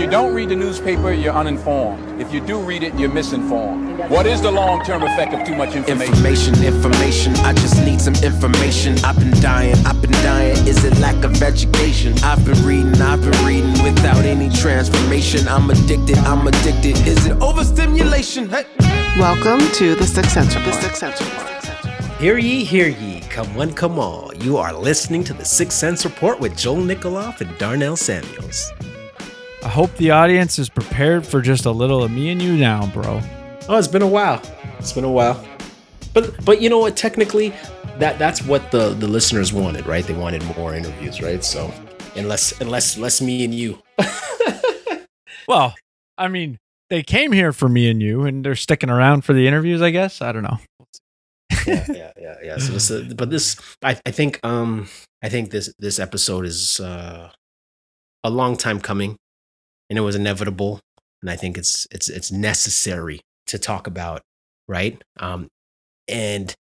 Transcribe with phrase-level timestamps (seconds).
[0.00, 2.18] you don't read the newspaper, you're uninformed.
[2.18, 3.98] If you do read it, you're misinformed.
[4.08, 6.14] What is the long-term effect of too much information?
[6.14, 7.34] Information, information.
[7.44, 8.96] I just need some information.
[9.04, 10.56] I've been dying, I've been dying.
[10.66, 12.14] Is it lack of education?
[12.24, 15.46] I've been reading, I've been reading without any transformation.
[15.46, 16.96] I'm addicted, I'm addicted.
[17.06, 18.48] Is it overstimulation?
[18.48, 18.64] Hey.
[19.18, 20.76] Welcome to the Six Cents Report.
[20.76, 22.16] The Six Cents Report.
[22.18, 24.34] Hear ye, hear ye, come one, come all.
[24.36, 28.72] You are listening to the Six Cents Report with Joel Nikoloff and Darnell Samuels.
[29.62, 32.86] I hope the audience is prepared for just a little of me and you now,
[32.86, 33.20] bro.
[33.68, 34.42] Oh, it's been a while.
[34.78, 35.44] It's been a while.
[36.14, 36.96] But but you know what?
[36.96, 37.52] Technically,
[37.98, 40.04] that that's what the the listeners wanted, right?
[40.04, 41.44] They wanted more interviews, right?
[41.44, 41.72] So
[42.16, 43.78] unless unless less me and you.
[45.50, 45.74] Well,
[46.16, 46.58] I mean,
[46.90, 49.90] they came here for me and you, and they're sticking around for the interviews, I
[49.90, 50.22] guess.
[50.22, 50.58] I don't know.
[51.66, 52.58] yeah, yeah, yeah, yeah.
[52.58, 54.88] So this, uh, but this, I, I think, um,
[55.24, 57.30] I think this this episode is uh,
[58.22, 59.16] a long time coming,
[59.90, 60.80] and it was inevitable,
[61.20, 64.22] and I think it's it's it's necessary to talk about,
[64.68, 65.02] right?
[65.18, 65.48] Um,
[66.08, 66.54] and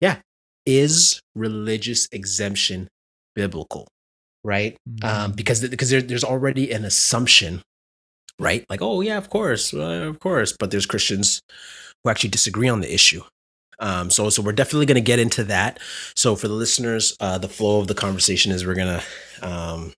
[0.00, 0.18] yeah,
[0.66, 2.88] is religious exemption
[3.34, 3.88] biblical,
[4.44, 4.76] right?
[5.02, 7.62] Um, because because there, there's already an assumption,
[8.38, 8.64] right?
[8.68, 11.40] Like, oh yeah, of course, uh, of course, but there's Christians
[12.04, 13.22] who actually disagree on the issue.
[13.80, 15.78] Um, so, so we're definitely going to get into that.
[16.16, 19.02] So, for the listeners, uh, the flow of the conversation is we're gonna
[19.40, 19.92] um,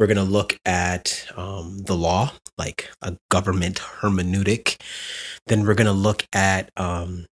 [0.00, 4.80] we're gonna look at um, the law, like a government hermeneutic.
[5.46, 7.26] Then we're gonna look at um,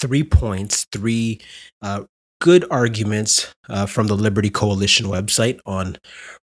[0.00, 1.40] three points, three
[1.80, 2.04] uh,
[2.40, 5.96] good arguments uh, from the Liberty Coalition website on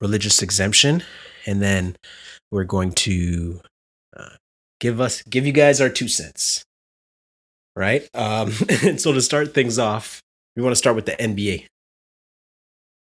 [0.01, 1.03] religious exemption,
[1.47, 1.97] and then
[2.53, 3.63] we're going to
[4.15, 4.37] uh,
[4.79, 6.63] give us give you guys our two cents
[7.79, 8.09] right?
[8.13, 10.21] Um, and so to start things off,
[10.57, 11.67] we want to start with the NBA.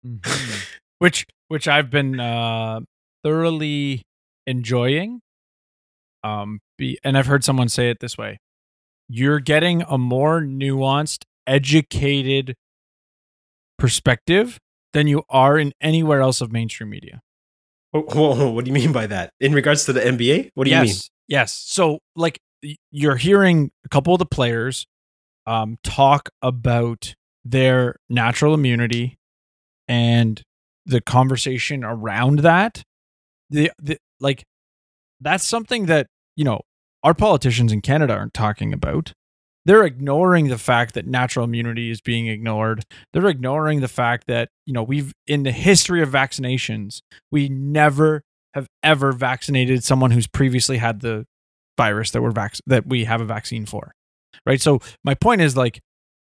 [0.06, 0.81] Mhm.
[1.02, 2.82] Which which I've been uh,
[3.24, 4.04] thoroughly
[4.46, 5.22] enjoying.
[6.24, 8.38] Um, be, and I've heard someone say it this way:
[9.10, 12.54] you're getting a more nuanced, educated
[13.80, 14.60] perspective
[14.94, 17.20] than you are in anywhere else of mainstream media.
[17.90, 19.32] Whoa, whoa, whoa, what do you mean by that?
[19.40, 20.96] In regards to the NBA, what do you mean?
[21.28, 21.54] Yes.
[21.66, 22.38] So like
[22.92, 24.86] you're hearing a couple of the players
[25.48, 29.18] um talk about their natural immunity
[29.88, 30.44] and
[30.86, 32.84] the conversation around that.
[33.50, 34.44] The, the like
[35.20, 36.62] that's something that, you know,
[37.04, 39.14] our politicians in Canada aren't talking about.
[39.64, 42.84] They're ignoring the fact that natural immunity is being ignored.
[43.14, 48.24] They're ignoring the fact that, you know, we've in the history of vaccinations, we never
[48.54, 51.26] have ever vaccinated someone who's previously had the
[51.78, 53.94] virus that we're vac- that we have a vaccine for.
[54.46, 54.62] Right?
[54.62, 55.80] So my point is like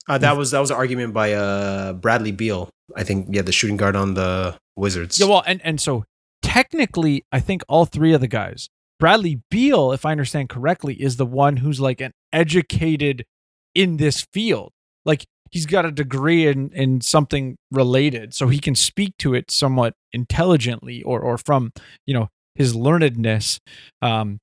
[0.07, 2.69] Uh, that was that was an argument by uh, Bradley Beal.
[2.95, 5.19] I think yeah, the shooting guard on the Wizards.
[5.19, 6.03] Yeah, well, and and so
[6.41, 8.69] technically, I think all three of the guys,
[8.99, 13.25] Bradley Beal, if I understand correctly, is the one who's like an educated
[13.73, 14.71] in this field.
[15.05, 19.51] Like he's got a degree in in something related, so he can speak to it
[19.51, 21.71] somewhat intelligently, or or from
[22.05, 23.59] you know his learnedness,
[24.01, 24.39] um,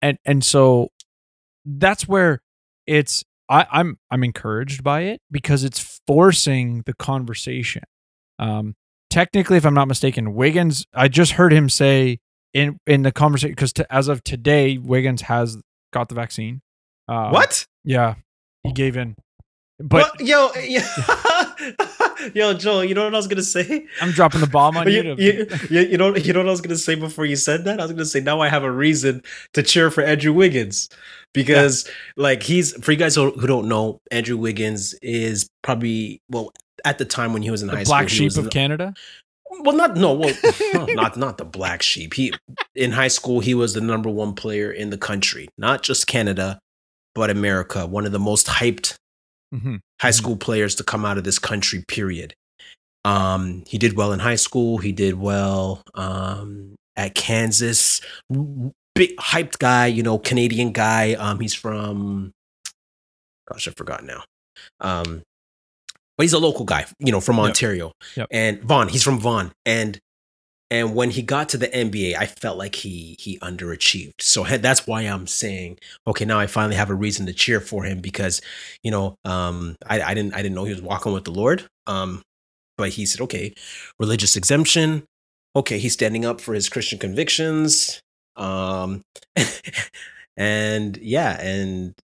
[0.00, 0.88] and and so
[1.64, 2.40] that's where
[2.86, 7.82] it's I, I'm I'm encouraged by it because it's forcing the conversation.
[8.38, 8.74] Um,
[9.10, 10.86] technically, if I'm not mistaken, Wiggins.
[10.94, 12.18] I just heard him say
[12.54, 15.58] in in the conversation because as of today, Wiggins has
[15.92, 16.62] got the vaccine.
[17.06, 17.66] Uh, what?
[17.84, 18.14] Yeah,
[18.62, 19.16] he gave in.
[19.78, 20.20] But What?
[20.24, 20.50] yo,
[22.34, 23.86] yo, Joel, you know what I was gonna say?
[24.00, 25.02] I'm dropping the bomb on you.
[25.02, 27.64] You, you, you, you know, you know what I was gonna say before you said
[27.66, 27.80] that.
[27.80, 30.88] I was gonna say now I have a reason to cheer for Andrew Wiggins
[31.34, 36.52] because, like, he's for you guys who who don't know, Andrew Wiggins is probably well
[36.84, 38.18] at the time when he was in the high black school.
[38.24, 38.94] black sheep of the- Canada.
[39.60, 40.34] Well, not no, well,
[40.94, 42.14] not not the black sheep.
[42.14, 42.32] He
[42.74, 46.58] in high school he was the number one player in the country, not just Canada,
[47.14, 47.86] but America.
[47.86, 48.96] One of the most hyped
[49.54, 49.80] Mhm.
[50.00, 51.84] high school players to come out of this country.
[51.86, 52.34] Period.
[53.04, 54.78] Um, he did well in high school.
[54.78, 58.00] He did well um, at Kansas.
[58.94, 61.14] Big hyped guy, you know, Canadian guy.
[61.14, 62.32] Um, he's from,
[63.48, 64.24] gosh, I forgot now.
[64.80, 65.22] Um,
[66.16, 67.92] but he's a local guy, you know, from Ontario.
[68.16, 68.28] Yep.
[68.30, 69.98] And Vaughan, he's from Vaughan, and
[70.72, 74.22] and when he got to the NBA, I felt like he he underachieved.
[74.22, 77.84] So that's why I'm saying, okay, now I finally have a reason to cheer for
[77.84, 78.40] him because,
[78.82, 81.66] you know, um, I, I didn't I didn't know he was walking with the Lord.
[81.86, 82.22] Um,
[82.78, 83.52] but he said, okay,
[83.98, 85.04] religious exemption.
[85.54, 88.00] Okay, he's standing up for his Christian convictions.
[88.36, 89.02] Um,
[90.36, 91.94] and yeah, and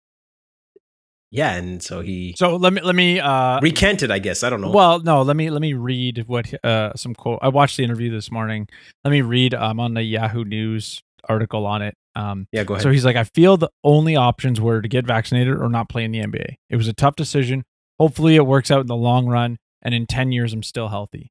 [1.30, 4.10] yeah, and so he So let me let me uh recanted.
[4.10, 4.70] I guess I don't know.
[4.70, 7.40] Well, no, let me let me read what uh some quote.
[7.42, 8.68] I watched the interview this morning.
[9.04, 9.54] Let me read.
[9.54, 11.94] I'm on the Yahoo News article on it.
[12.14, 12.82] Um, yeah, go ahead.
[12.82, 16.04] so he's like, I feel the only options were to get vaccinated or not play
[16.04, 16.54] in the NBA.
[16.70, 17.64] It was a tough decision.
[17.98, 21.30] Hopefully, it works out in the long run, and in ten years, I'm still healthy.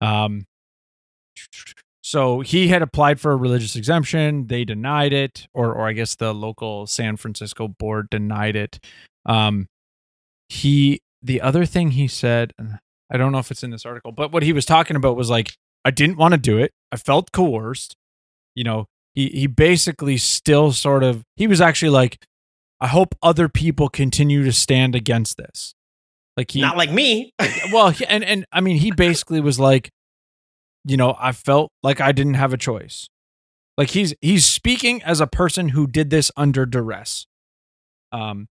[0.00, 0.46] Um,
[2.02, 4.48] so he had applied for a religious exemption.
[4.48, 8.80] They denied it, or or I guess the local San Francisco board denied it.
[9.24, 9.68] Um,
[10.48, 12.52] he the other thing he said,
[13.08, 15.30] I don't know if it's in this article, but what he was talking about was
[15.30, 15.52] like,
[15.84, 16.72] I didn't want to do it.
[16.90, 17.94] I felt coerced.
[18.56, 22.18] You know, he he basically still sort of he was actually like,
[22.80, 25.72] I hope other people continue to stand against this.
[26.36, 27.32] Like he not like me.
[27.72, 29.90] well, he, and and I mean, he basically was like,
[30.84, 33.08] you know, I felt like I didn't have a choice.
[33.78, 37.26] Like he's he's speaking as a person who did this under duress.
[38.12, 38.46] Um,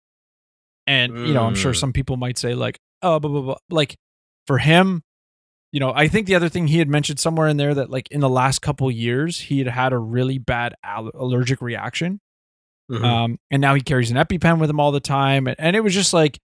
[0.88, 1.80] and you know, I'm sure Mm.
[1.80, 3.56] some people might say like, oh, blah blah blah.
[3.70, 3.96] Like
[4.48, 5.04] for him,
[5.72, 8.08] you know, I think the other thing he had mentioned somewhere in there that like
[8.12, 12.20] in the last couple years he had had a really bad al- allergic reaction
[12.92, 13.04] Mhm.
[13.06, 15.80] um, and now he carries an EpiPen with him all the time, and, and it
[15.82, 16.38] was just like,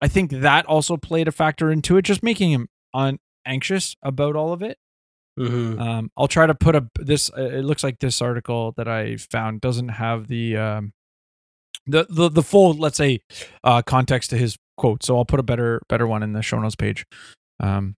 [0.00, 4.34] I think that also played a factor into it, just making him on anxious about
[4.34, 4.78] all of it.
[5.38, 5.80] Mhm.
[5.80, 7.30] Um, I'll try to put a this.
[7.36, 10.92] Uh, it looks like this article that I found doesn't have the um,
[11.86, 13.20] the the the full let's say
[13.64, 15.02] uh, context to his quote.
[15.02, 17.06] So I'll put a better better one in the show notes page.
[17.60, 17.96] Um,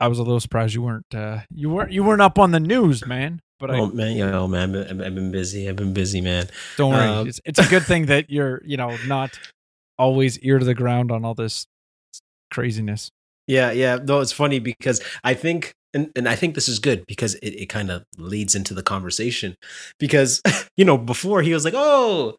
[0.00, 2.60] I was a little surprised you weren't uh, you weren't you weren't up on the
[2.60, 3.40] news, man.
[3.58, 5.68] But I oh man, yeah, oh man, I've been, I've been busy.
[5.68, 6.48] I've been busy, man.
[6.78, 7.06] Don't worry.
[7.06, 9.38] Um, it's, it's a good thing that you're, you know, not
[9.98, 11.66] always ear to the ground on all this
[12.50, 13.10] craziness.
[13.46, 13.98] Yeah, yeah.
[14.02, 17.50] No, it's funny because I think, and, and I think this is good because it,
[17.50, 19.56] it kind of leads into the conversation.
[19.98, 20.40] Because,
[20.76, 22.36] you know, before he was like, oh,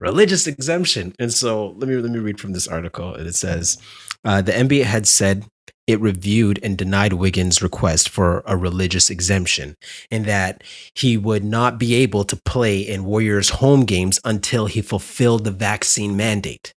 [0.00, 1.14] religious exemption.
[1.18, 3.14] And so let me let me read from this article.
[3.14, 3.78] And it says
[4.24, 5.44] uh, the NBA had said
[5.86, 9.76] it reviewed and denied Wiggins' request for a religious exemption,
[10.10, 10.62] and that
[10.94, 15.50] he would not be able to play in Warriors home games until he fulfilled the
[15.50, 16.72] vaccine mandate.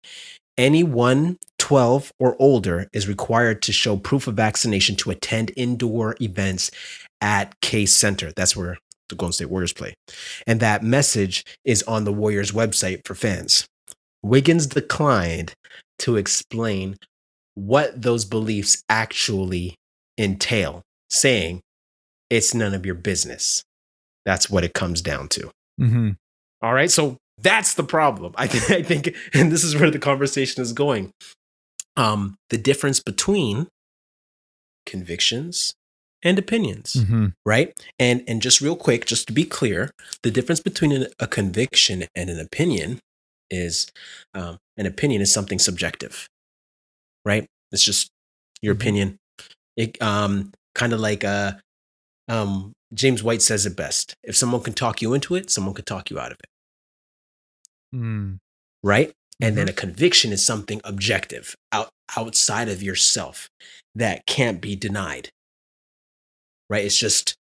[0.56, 6.70] Anyone 12 or older is required to show proof of vaccination to attend indoor events
[7.20, 8.32] at Chase Center.
[8.36, 8.78] That's where
[9.08, 9.94] the Golden State Warriors play.
[10.46, 13.66] And that message is on the Warriors website for fans.
[14.22, 15.54] Wiggins declined
[16.00, 16.96] to explain
[17.54, 19.76] what those beliefs actually
[20.18, 21.60] entail, saying
[22.30, 23.64] it's none of your business.
[24.24, 25.50] That's what it comes down to.
[25.80, 26.10] Mm-hmm.
[26.62, 26.90] All right.
[26.90, 28.34] So that's the problem.
[28.36, 31.12] I, th- I think, and this is where the conversation is going.
[31.96, 33.68] Um, the difference between
[34.86, 35.74] convictions
[36.22, 37.26] and opinions, Mm-hmm.
[37.46, 37.72] right?
[37.98, 39.90] And and just real quick, just to be clear,
[40.22, 43.00] the difference between an, a conviction and an opinion
[43.50, 43.86] is
[44.34, 46.28] um, an opinion is something subjective,
[47.24, 47.46] right?
[47.72, 48.08] It's just
[48.62, 48.80] your Mhm.
[48.80, 49.16] opinion.
[49.76, 51.52] It um, kind of like uh,
[52.28, 55.86] um, James White says it best: if someone can talk you into it, someone could
[55.86, 56.48] talk you out of it
[57.94, 58.38] Mm.
[58.82, 59.12] right?
[59.40, 63.48] And then a conviction is something objective out outside of yourself
[63.94, 65.30] that can't be denied.
[66.70, 66.84] Right?
[66.84, 67.36] It's just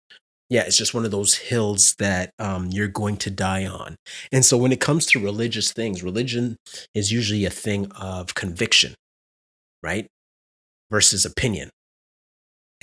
[0.49, 3.95] yeah, it's just one of those hills that um, you're going to die on.
[4.31, 6.57] And so when it comes to religious things, religion
[6.93, 8.93] is usually a thing of conviction,
[9.81, 10.05] right?
[10.91, 11.71] Versus opinion.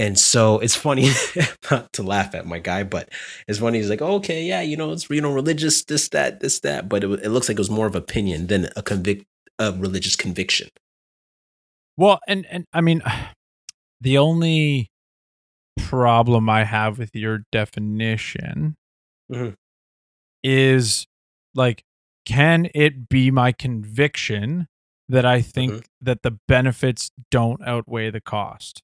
[0.00, 1.10] And so it's funny
[1.70, 3.10] not to laugh at my guy, but
[3.46, 3.76] it's funny.
[3.78, 6.88] He's like, oh, okay, yeah, you know, it's you know, religious, this, that, this, that.
[6.88, 9.26] But it, it looks like it was more of opinion than a convict,
[9.58, 10.70] a religious conviction.
[11.98, 13.02] Well, and and I mean,
[14.00, 14.88] the only
[15.76, 18.76] problem I have with your definition
[19.30, 19.54] Mhm.
[20.42, 21.06] is
[21.54, 21.84] like,
[22.24, 24.66] can it be my conviction
[25.10, 25.84] that I think Mhm.
[26.00, 28.82] that the benefits don't outweigh the cost?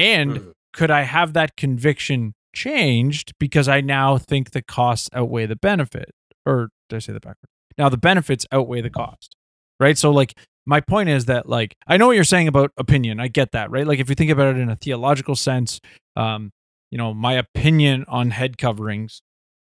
[0.00, 0.52] And Mhm.
[0.72, 6.10] could I have that conviction changed because I now think the costs outweigh the benefit?
[6.46, 7.48] Or did I say that backward?
[7.76, 9.36] Now the benefits outweigh the cost,
[9.78, 9.96] right?
[9.98, 10.34] So, like,
[10.66, 13.20] my point is that, like, I know what you're saying about opinion.
[13.20, 13.86] I get that, right?
[13.86, 15.80] Like, if you think about it in a theological sense,
[16.16, 16.50] um,
[16.90, 19.22] you know, my opinion on head coverings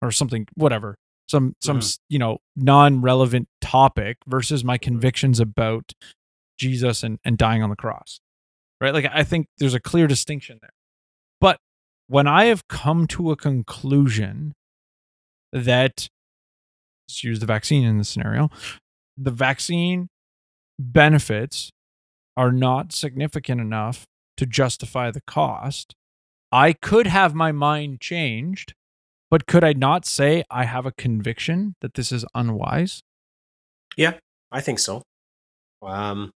[0.02, 0.96] or something, whatever,
[1.28, 1.98] some, some, Mhm.
[2.08, 5.92] you know, non relevant topic versus my convictions about
[6.58, 8.20] Jesus and, and dying on the cross
[8.80, 8.94] right?
[8.94, 10.70] Like I think there's a clear distinction there.
[11.40, 11.58] But
[12.06, 14.54] when I have come to a conclusion
[15.52, 16.08] that
[17.08, 18.50] let's use the vaccine in this scenario,
[19.16, 20.08] the vaccine
[20.78, 21.70] benefits
[22.36, 24.06] are not significant enough
[24.36, 25.94] to justify the cost,
[26.52, 28.74] I could have my mind changed,
[29.30, 33.02] but could I not say I have a conviction that this is unwise?
[33.96, 34.14] Yeah,
[34.50, 35.02] I think so.
[35.82, 36.30] Um,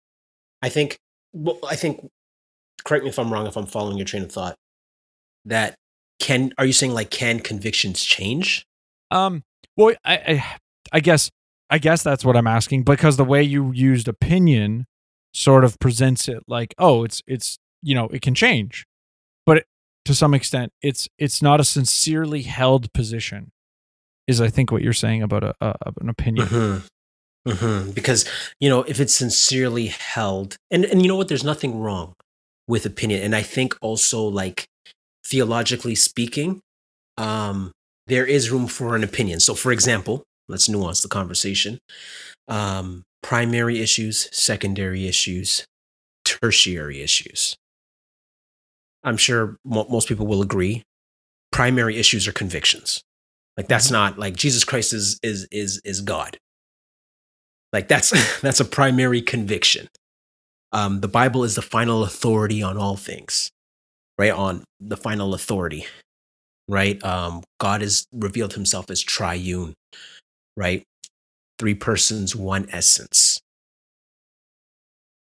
[0.61, 0.97] I think.
[1.33, 2.09] Well, I think.
[2.83, 3.47] Correct me if I'm wrong.
[3.47, 4.55] If I'm following your train of thought,
[5.45, 5.75] that
[6.19, 8.65] can are you saying like can convictions change?
[9.09, 9.43] Um,
[9.75, 10.45] well, I, I,
[10.93, 11.29] I guess,
[11.69, 14.85] I guess that's what I'm asking because the way you used opinion
[15.33, 18.85] sort of presents it like, oh, it's, it's, you know, it can change,
[19.45, 19.65] but it,
[20.05, 23.51] to some extent, it's, it's not a sincerely held position,
[24.27, 26.47] is I think what you're saying about a, a an opinion.
[26.47, 26.87] Mhm.
[27.47, 27.95] Mhm.
[27.95, 28.25] Because
[28.59, 32.13] you know, if it's sincerely held, and and you know what, there's nothing wrong
[32.67, 34.65] with opinion, and I think also like
[35.25, 36.61] theologically speaking,
[37.17, 37.71] um,
[38.07, 39.39] there is room for an opinion.
[39.39, 41.79] So, for example, let's nuance the conversation.
[42.47, 45.65] Um, primary issues, secondary issues,
[46.25, 47.55] tertiary issues.
[49.03, 50.83] I'm sure mo- most people will agree.
[51.51, 53.01] Primary issues are convictions.
[53.57, 56.37] Like that's not like Jesus Christ is is is is God.
[57.73, 59.87] Like that's that's a primary conviction.
[60.73, 63.51] Um, the Bible is the final authority on all things,
[64.17, 64.31] right?
[64.31, 65.85] On the final authority,
[66.67, 67.03] right?
[67.03, 69.73] Um, God has revealed Himself as triune,
[70.57, 70.83] right?
[71.59, 73.39] Three persons, one essence,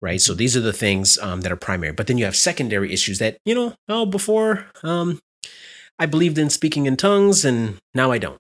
[0.03, 0.21] right?
[0.21, 1.93] So these are the things um, that are primary.
[1.93, 3.75] But then you have secondary issues that you know.
[3.89, 5.21] Oh, before um,
[5.99, 8.39] I believed in speaking in tongues, and now I don't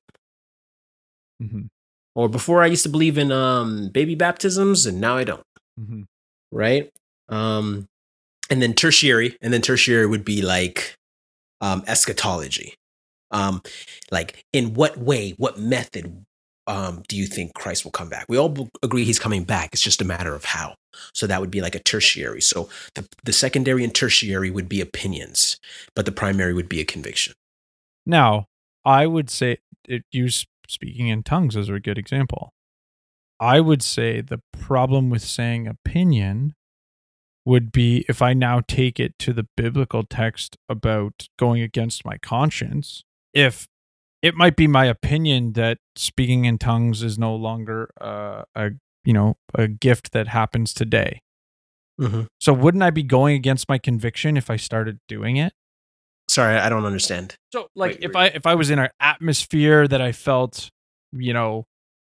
[1.40, 1.62] hmm
[2.14, 5.42] or before I used to believe in um, baby baptisms, and now I don't.
[5.78, 6.02] hmm
[6.52, 6.90] Right.
[7.28, 7.88] Um,
[8.50, 10.94] and then tertiary, and then tertiary would be like
[11.60, 12.74] um, eschatology.
[13.30, 13.62] Um,
[14.10, 16.24] like, in what way, what method
[16.68, 18.26] um, do you think Christ will come back?
[18.28, 19.70] We all agree he's coming back.
[19.72, 20.74] It's just a matter of how.
[21.12, 22.40] So that would be like a tertiary.
[22.40, 25.58] So the, the secondary and tertiary would be opinions,
[25.94, 27.34] but the primary would be a conviction.
[28.04, 28.46] Now,
[28.84, 32.52] I would say it, use speaking in tongues as a good example.
[33.38, 36.54] I would say the problem with saying opinion
[37.44, 42.18] would be if I now take it to the biblical text about going against my
[42.18, 43.68] conscience, if
[44.22, 48.70] it might be my opinion that speaking in tongues is no longer uh, a
[49.04, 51.22] you know a gift that happens today.
[52.00, 52.22] Mm-hmm.
[52.40, 55.52] So wouldn't I be going against my conviction if I started doing it?
[56.28, 57.36] Sorry, I don't understand.
[57.52, 58.32] So like Wait, if wait.
[58.32, 60.70] I if I was in an atmosphere that I felt,
[61.12, 61.66] you know,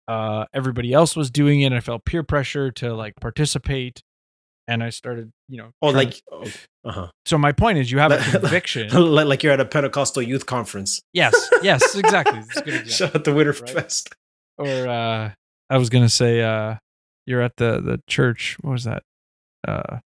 [0.07, 4.01] uh everybody else was doing it, I felt peer pressure to like participate
[4.67, 7.07] and I started, you know, Oh, like, uh huh.
[7.25, 8.89] so my point is you have a conviction.
[9.27, 11.01] like, you're at a Pentecostal youth conference.
[11.13, 12.39] yes, yes, exactly.
[12.39, 12.91] That's a good example.
[12.91, 13.69] Shout out the Winter Right.
[13.69, 14.13] Fest.
[14.57, 15.31] Or uh
[15.69, 16.75] I was gonna say uh
[17.25, 19.03] you're at the the church, what was that?
[19.67, 19.99] Uh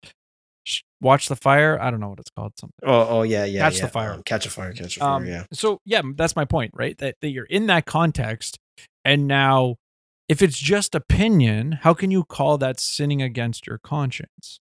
[1.00, 1.80] watch the fire.
[1.80, 2.52] I don't know what it's called.
[2.58, 2.74] Something.
[2.84, 3.60] Oh, oh yeah, yeah.
[3.62, 4.12] Catch the fire.
[4.12, 4.72] Um, catch a fire.
[4.72, 5.16] Catch a fire.
[5.16, 5.44] Um, yeah.
[5.52, 6.96] So yeah, that's my point, right?
[6.98, 8.58] That that you're in that context,
[9.04, 9.76] and now,
[10.30, 14.60] if it's just opinion, how can you call that sinning against your conscience?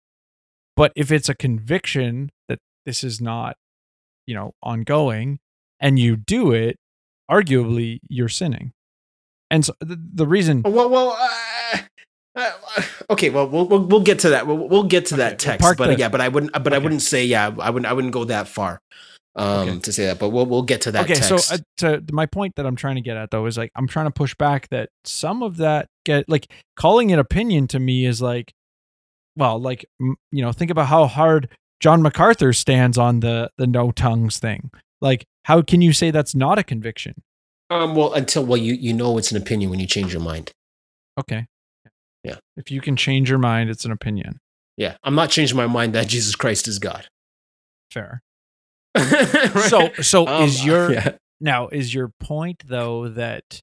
[0.75, 3.57] But if it's a conviction that this is not,
[4.25, 5.37] you know, ongoing,
[5.79, 6.77] and you do it,
[7.29, 8.73] arguably you're sinning.
[9.51, 11.15] And so the, the reason, Well, well.
[11.19, 11.77] Uh,
[12.35, 14.47] uh, uh, okay, well, we'll we'll we'll get to that.
[14.47, 16.53] We'll, we'll get to Okay, that we'll text, but the- yeah, but I wouldn't.
[16.53, 17.53] But I wouldn't say yeah.
[17.59, 17.85] I wouldn't.
[17.85, 18.81] I wouldn't go that far
[19.35, 19.79] um, Okay.
[19.79, 20.19] to say that.
[20.19, 21.03] But we'll we'll get to that.
[21.05, 21.47] okay, text.
[21.47, 23.87] so uh, to my point that I'm trying to get at though is like I'm
[23.87, 28.05] trying to push back that some of that get like calling it opinion to me
[28.05, 28.51] is like,
[29.35, 33.67] well, like m- you know, think about how hard John MacArthur stands on the the
[33.67, 34.69] no tongues thing.
[35.01, 37.15] Like, how can you say that's not a conviction?
[37.69, 40.51] um, well, until well, you you know it's an opinion when you change your mind.
[41.19, 41.45] Okay,
[42.23, 42.35] Yeah.
[42.57, 44.39] If you can change your mind, it's an opinion.
[44.77, 47.07] Yeah, I'm not changing my mind that Jesus Christ is God.
[47.91, 48.21] Fair.
[48.95, 49.69] Right?
[49.69, 51.17] So, so Um, is your yeah.
[51.39, 53.61] Now, is your point though that,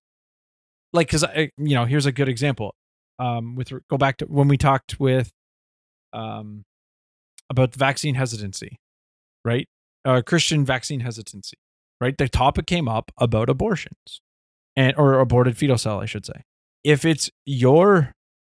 [0.92, 2.74] like, because I, you know, here's a good example.
[3.20, 5.30] Um, with go back to when we talked with,
[6.12, 6.64] um,
[7.50, 8.76] about vaccine hesitancy,
[9.44, 9.66] right?
[10.04, 11.56] Uh, Christian vaccine hesitancy,
[12.00, 12.16] right?
[12.16, 14.20] The topic came up about abortions,
[14.76, 16.42] and or aborted fetal cell, I should say.
[16.84, 18.12] If it's your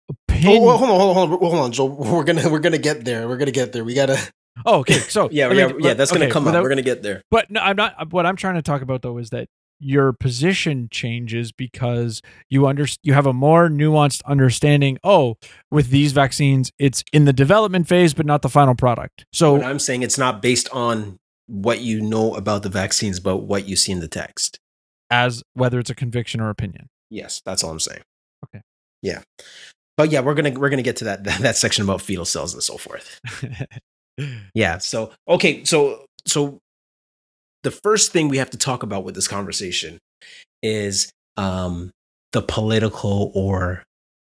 [0.08, 1.88] opinion, Oh, well, hold on, hold on, hold on, hold on, Joel.
[1.90, 3.28] We're gonna we're gonna get there.
[3.28, 3.84] We're gonna get there.
[3.84, 4.18] We gotta.
[4.66, 5.94] Oh, okay, so Yeah, yeah, yeah.
[5.94, 6.62] That's gonna come without- up.
[6.62, 7.23] We're gonna get there.
[7.30, 8.12] But no, I'm not.
[8.12, 9.49] What I'm trying to talk about though is that
[9.80, 14.99] your position changes because you under you have a more nuanced understanding.
[15.04, 15.37] Oh,
[15.70, 19.25] with these vaccines, it's in the development phase, but not the final product.
[19.32, 23.38] So But I'm saying it's not based on what you know about the vaccines, but
[23.38, 24.58] what you see in the text.
[25.11, 26.87] as whether it's a conviction or opinion.
[27.11, 28.00] Yes, that's all I'm saying.
[28.46, 28.62] Okay.
[29.02, 29.23] Yeah,
[29.99, 32.54] but yeah, we're gonna we're gonna get to that that, that section about fetal cells
[32.54, 33.20] and so forth.
[34.54, 34.78] Yeah.
[34.78, 35.64] So okay.
[35.64, 36.59] So so
[37.62, 39.99] the first thing we have to talk about with this conversation
[40.62, 41.90] is um,
[42.33, 43.83] the political or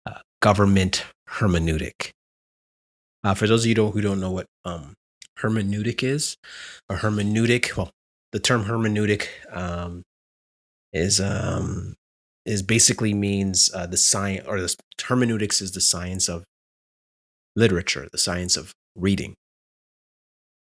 [0.05, 2.11] uh, government hermeneutic.
[3.23, 4.93] Uh, for those of you don't, who don't know what um,
[5.39, 6.35] hermeneutic is,
[6.89, 7.89] a hermeneutic, well,
[8.31, 10.03] the term hermeneutic um,
[10.91, 11.95] is um,
[12.45, 16.43] is basically means uh, the science or the hermeneutics is the science of
[17.55, 19.35] literature, the science of reading.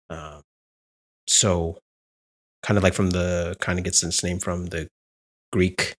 [0.09, 0.41] Uh,
[1.27, 1.77] so,
[2.63, 4.87] kind of like from the kind of gets its name from the
[5.51, 5.95] Greek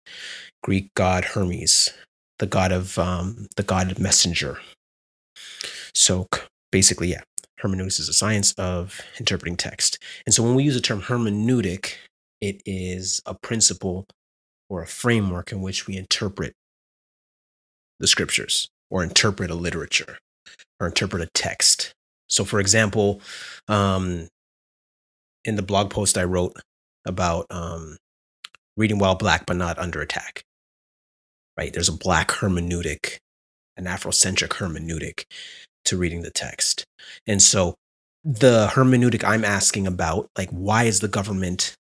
[0.63, 1.93] Greek god Hermes,
[2.39, 4.59] the god of um, the god messenger.
[5.95, 6.27] So
[6.71, 7.23] basically, yeah,
[7.59, 9.99] hermeneutics is a science of interpreting text.
[10.27, 11.95] And so when we use the term hermeneutic,
[12.41, 14.07] it is a principle
[14.69, 16.53] or a framework in which we interpret
[17.99, 20.19] the scriptures or interpret a literature
[20.81, 21.93] or interpret a text.
[22.29, 23.21] So, for example,
[23.69, 24.29] um,
[25.45, 26.57] in the blog post I wrote
[27.05, 27.97] about um,
[28.77, 30.43] reading while black but not under attack,
[31.57, 31.73] right?
[31.73, 33.19] There's a black hermeneutic,
[33.77, 35.25] an Afrocentric hermeneutic
[35.85, 36.85] to reading the text.
[37.27, 37.75] And so
[38.25, 41.77] the hermeneutic I'm asking about, like, why is the government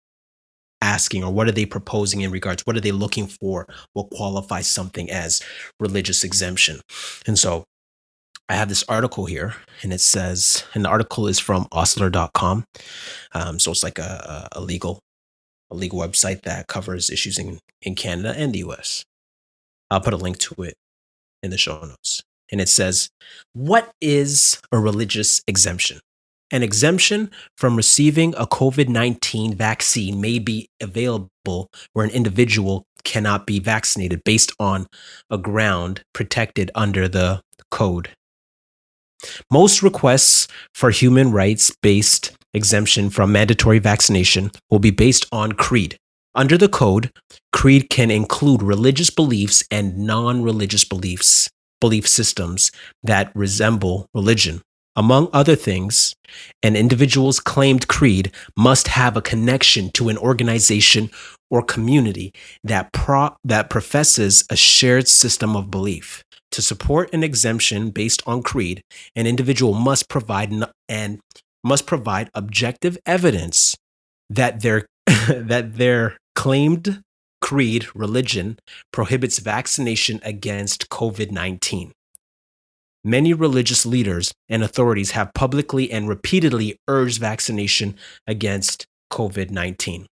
[0.82, 4.68] asking or what are they proposing in regards what are they looking for what qualifies
[4.68, 5.42] something as
[5.80, 6.80] religious exemption
[7.26, 7.64] and so
[8.48, 12.64] i have this article here and it says and the article is from osler.com
[13.32, 15.00] um, so it's like a, a legal
[15.70, 19.04] a legal website that covers issues in, in canada and the us
[19.90, 20.74] i'll put a link to it
[21.46, 22.22] in the show notes.
[22.52, 23.08] And it says
[23.54, 26.00] what is a religious exemption?
[26.52, 33.46] An exemption from receiving a COVID 19 vaccine may be available where an individual cannot
[33.46, 34.86] be vaccinated based on
[35.30, 38.10] a ground protected under the code.
[39.50, 45.96] Most requests for human rights based exemption from mandatory vaccination will be based on creed.
[46.34, 47.10] Under the code,
[47.52, 51.48] creed can include religious beliefs and non religious beliefs,
[51.80, 52.70] belief systems
[53.02, 54.60] that resemble religion.
[54.96, 56.14] Among other things,
[56.62, 61.10] an individual's claimed creed must have a connection to an organization
[61.50, 62.32] or community
[62.64, 66.24] that, pro- that professes a shared system of belief.
[66.52, 68.82] To support an exemption based on creed,
[69.14, 71.20] an individual must provide n- and
[71.64, 73.76] must provide objective evidence
[74.30, 74.86] that their
[75.28, 77.02] that their claimed
[77.40, 78.58] creed religion
[78.92, 81.92] prohibits vaccination against COVID-19.
[83.04, 87.94] Many religious leaders and authorities have publicly and repeatedly urged vaccination
[88.26, 90.06] against COVID 19.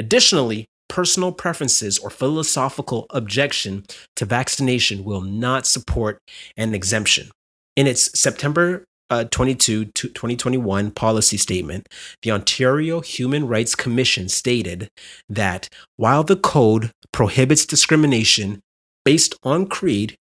[0.00, 3.84] Additionally, personal preferences or philosophical objection
[4.16, 6.18] to vaccination will not support
[6.56, 7.30] an exemption.
[7.76, 11.88] In its September uh, 22, 2021 policy statement,
[12.22, 14.88] the Ontario Human Rights Commission stated
[15.28, 18.60] that while the code prohibits discrimination
[19.04, 20.16] based on creed,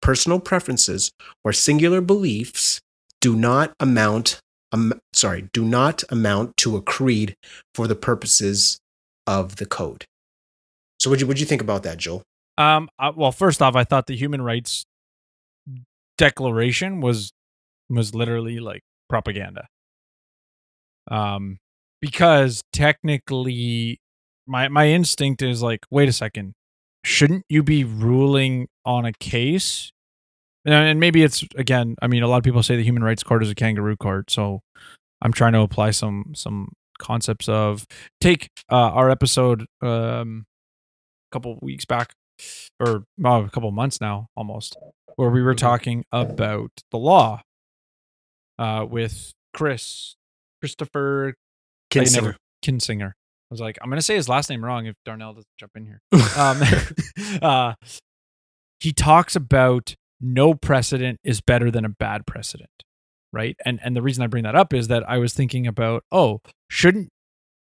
[0.00, 1.10] personal preferences
[1.44, 2.80] or singular beliefs
[3.20, 4.38] do not amount
[4.72, 7.34] um, sorry do not amount to a creed
[7.74, 8.78] for the purposes
[9.26, 10.04] of the code
[11.00, 12.22] so what you what you think about that joel
[12.58, 12.88] Um.
[12.98, 14.84] uh, well, first off, I thought the human rights
[16.18, 17.32] declaration was
[17.90, 19.66] was literally like propaganda.
[21.10, 21.58] Um,
[22.00, 23.98] because technically,
[24.46, 26.54] my my instinct is like, wait a second,
[27.04, 29.90] shouldn't you be ruling on a case?
[30.64, 31.96] And- And maybe it's again.
[32.00, 34.30] I mean, a lot of people say the human rights court is a kangaroo court,
[34.30, 34.60] so
[35.20, 37.86] I'm trying to apply some some concepts of
[38.20, 40.46] take uh, our episode um
[41.30, 42.12] a couple weeks back
[42.80, 44.76] or well, a couple months now almost
[45.16, 45.58] where we were Mhm.
[45.58, 47.42] talking about the law
[48.58, 50.16] uh with Chris
[50.60, 51.34] Christopher
[51.92, 52.14] Kinsinger.
[52.14, 53.10] never- Kinsinger.
[53.10, 55.86] I was like, I'm gonna say his last name wrong if Darnell doesn't jump in
[55.86, 56.00] here.
[56.36, 56.60] Um,
[57.42, 57.74] uh,
[58.80, 62.70] he talks about no precedent is better than a bad precedent,
[63.34, 63.56] right?
[63.64, 66.40] And and the reason I bring that up is that I was thinking about, oh,
[66.68, 67.08] shouldn't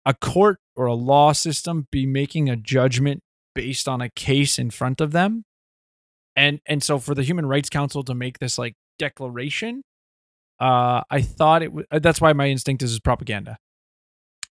[0.06, 3.22] a court or a law system be making a judgment
[3.56, 5.44] based on a case in front of them?
[6.36, 9.84] And and so for the Human Rights Council to make this like declaration,
[10.60, 11.72] uh, I thought it.
[11.92, 13.58] That's why my instinct is, is propaganda.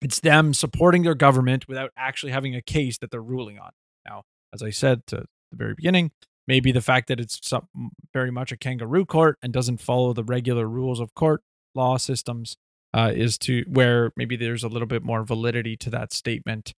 [0.00, 3.70] It's them supporting their government without actually having a case that they're ruling on.
[4.04, 6.10] Now, as I said to the very beginning,
[6.46, 7.66] maybe the fact that it's some,
[8.12, 11.42] very much a kangaroo court and doesn't follow the regular rules of court
[11.74, 12.56] law systems
[12.94, 16.74] uh, is to where maybe there's a little bit more validity to that statement.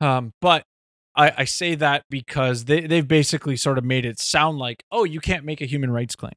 [0.00, 0.64] Um, but
[1.14, 5.04] I, I say that because they, they've basically sort of made it sound like, oh,
[5.04, 6.32] you can't make a human rights claim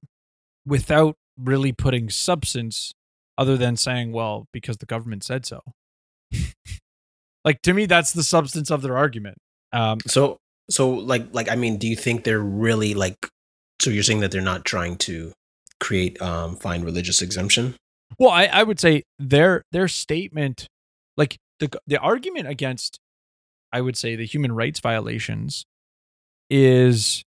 [0.65, 2.93] without really putting substance
[3.37, 5.61] other than saying, well, because the government said so.
[7.45, 9.37] like to me, that's the substance of their argument.
[9.71, 10.39] Um, so
[10.69, 13.17] so like like i mean do you think they're really like
[13.81, 15.33] So you're saying that they're not trying to
[15.79, 17.75] create um find religious exemption?
[18.17, 20.67] Well, I, I would say their their statement,
[21.17, 22.99] like the the argument against,
[23.73, 25.65] I would say the human rights violations,
[26.49, 27.23] is,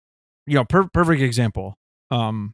[0.45, 1.75] you know, per- perfect example,
[2.11, 2.53] um,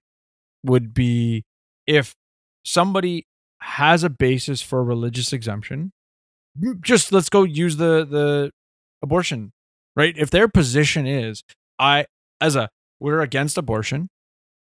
[0.63, 1.43] would be
[1.85, 2.15] if
[2.63, 3.25] somebody
[3.61, 5.91] has a basis for a religious exemption.
[6.81, 8.51] Just let's go use the the
[9.03, 9.51] abortion,
[9.95, 10.13] right?
[10.17, 11.43] If their position is,
[11.79, 12.05] I
[12.39, 14.09] as a we're against abortion,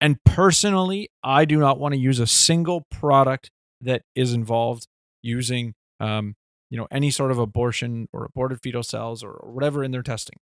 [0.00, 4.86] and personally, I do not want to use a single product that is involved
[5.22, 6.34] using, um,
[6.70, 10.02] you know, any sort of abortion or aborted fetal cells or, or whatever in their
[10.02, 10.36] testing.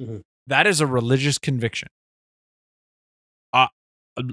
[0.00, 0.22] Mhm.
[0.46, 1.88] That is a religious conviction.
[3.52, 3.68] Uh,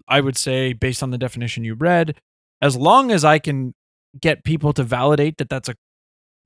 [0.08, 2.20] I would say, based on the definition you read,
[2.62, 3.74] as long as I can
[4.20, 5.76] get people to validate that that's a,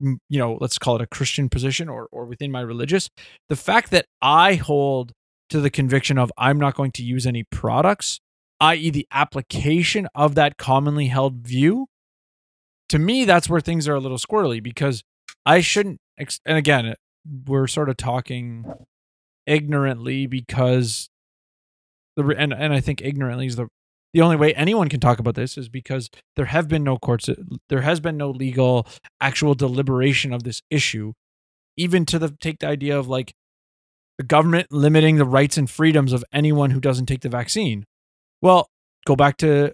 [0.00, 3.08] you know, let's call it a Christian position or or within my religious,
[3.48, 5.12] the fact that I hold
[5.50, 8.20] to the conviction of I'm not going to use any products,
[8.60, 11.86] i.e., the application of that commonly held view,
[12.88, 15.02] to me, that's where things are a little squirrely because
[15.46, 15.98] I shouldn't.
[16.44, 16.94] And again,
[17.46, 18.64] we're sort of talking
[19.46, 21.08] ignorantly because
[22.16, 23.68] the and and I think ignorantly is the
[24.12, 27.28] the only way anyone can talk about this is because there have been no courts,
[27.28, 27.34] uh,
[27.68, 28.86] there has been no legal
[29.20, 31.12] actual deliberation of this issue,
[31.76, 33.34] even to the take the idea of like
[34.18, 37.84] the government limiting the rights and freedoms of anyone who doesn't take the vaccine.
[38.42, 38.68] Well,
[39.06, 39.72] go back to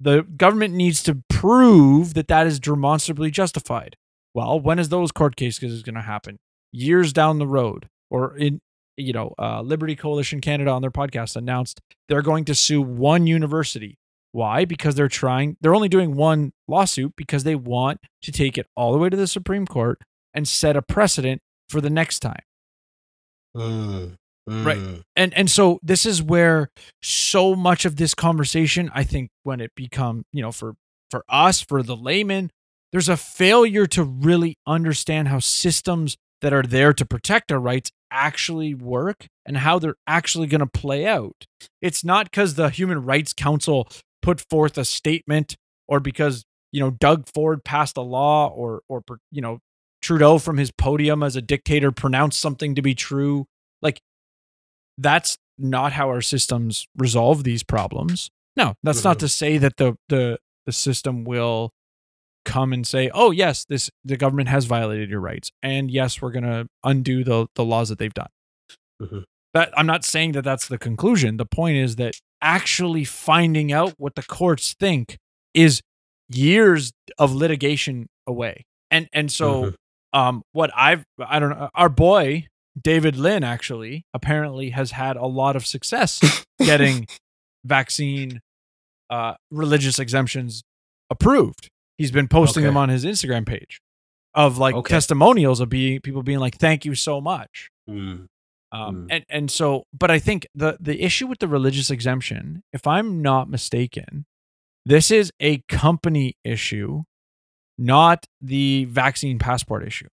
[0.00, 3.96] the government needs to prove that that is demonstrably justified.
[4.34, 6.38] Well, when is those court cases going to happen?
[6.72, 8.60] Years down the road, or in
[8.96, 13.26] you know, uh, Liberty Coalition Canada on their podcast announced they're going to sue one
[13.26, 13.98] university.
[14.32, 14.64] Why?
[14.64, 15.56] Because they're trying.
[15.60, 19.16] They're only doing one lawsuit because they want to take it all the way to
[19.16, 20.00] the Supreme Court
[20.34, 22.42] and set a precedent for the next time.
[23.56, 24.16] Mm,
[24.48, 24.78] Right.
[24.78, 25.02] mm.
[25.14, 29.70] and and so this is where so much of this conversation i think when it
[29.76, 30.74] become you know for
[31.12, 32.50] for us for the layman
[32.90, 37.92] there's a failure to really understand how systems that are there to protect our rights
[38.12, 41.46] actually work and how they're actually going to play out
[41.80, 43.88] it's not because the human rights council
[44.20, 45.56] put forth a statement
[45.88, 49.58] or because you know doug ford passed a law or or you know
[50.02, 53.46] trudeau from his podium as a dictator pronounced something to be true
[53.80, 54.00] like
[54.98, 58.30] that's not how our systems resolve these problems.
[58.56, 59.20] No, that's not Mhm.
[59.20, 61.70] to say that the the the system will
[62.44, 66.32] come and say, "Oh, yes, this the government has violated your rights, and yes, we're
[66.32, 68.28] going to undo the the laws that they've done."
[69.00, 69.24] Mhm.
[69.54, 71.36] That I'm not saying that that's the conclusion.
[71.36, 75.18] The point is that actually finding out what the courts think
[75.54, 75.82] is
[76.30, 78.64] years of litigation away.
[78.90, 79.74] And and so Mhm.
[80.14, 82.46] um what I've I don't know our boy
[82.80, 86.20] David Lynn actually apparently has had a lot of success
[86.58, 87.06] getting
[87.64, 88.40] vaccine
[89.10, 90.62] uh religious exemptions
[91.10, 91.68] approved.
[91.98, 93.80] He's been posting them on his Instagram page
[94.34, 94.92] of like Okay.
[94.94, 97.70] testimonials of being people being like thank you so much.
[97.88, 98.26] Mm.
[98.72, 99.06] Um, Mm.
[99.10, 103.20] and and so, but I think the the issue with the religious exemption, if I'm
[103.20, 104.24] not mistaken,
[104.86, 107.02] this is a company issue,
[107.78, 110.08] not the vaccine passport issue.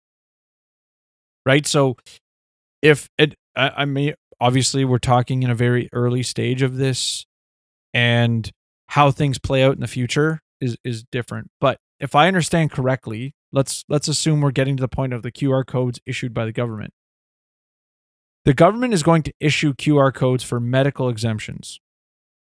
[1.45, 1.65] Right.
[1.65, 1.95] So,
[2.81, 7.25] if it, I, I mean, obviously, we're talking in a very early stage of this,
[7.93, 8.49] and
[8.89, 11.51] how things play out in the future is is different.
[11.59, 15.31] But if I understand correctly, let's let's assume we're getting to the point of the
[15.31, 16.93] QR codes issued by the government
[18.45, 21.79] the government is going to issue QR codes for medical exemptions.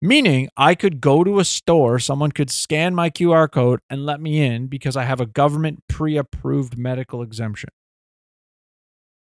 [0.02, 4.20] Meaning, I could go to a store, someone could scan my QR code and let
[4.20, 7.70] me in because I have a government pre approved medical exemption.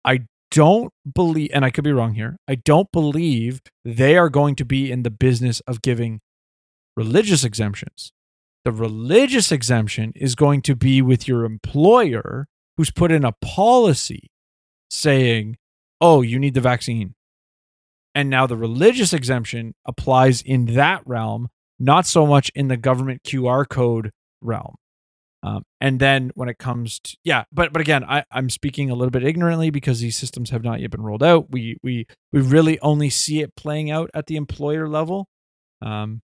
[0.03, 4.55] I don't believe, and I could be wrong here, I don't believe they are going
[4.55, 6.21] to be in the business of giving
[6.97, 8.11] religious exemptions.
[8.63, 12.47] The religious exemption is going to be with your employer
[12.77, 14.29] who's put in a policy
[14.89, 15.57] saying,
[15.99, 17.15] oh, you need the vaccine.
[18.15, 21.49] And now the religious exemption applies in that realm,
[21.79, 24.75] not so much in the government QR code realm.
[25.41, 28.95] Um, and then when it comes to yeah, but but again, I, I'm speaking a
[28.95, 31.51] little bit ignorantly because these systems have not yet been rolled out.
[31.51, 35.27] We we we really only see it playing out at the employer level.
[35.81, 36.21] Um,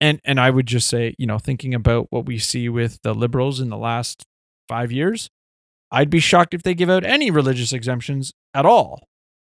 [0.00, 3.14] and and I would just say, you know, thinking about what we see with the
[3.14, 4.24] liberals in the last
[4.68, 5.28] five years,
[5.90, 9.08] I'd be shocked if they give out any religious exemptions at all.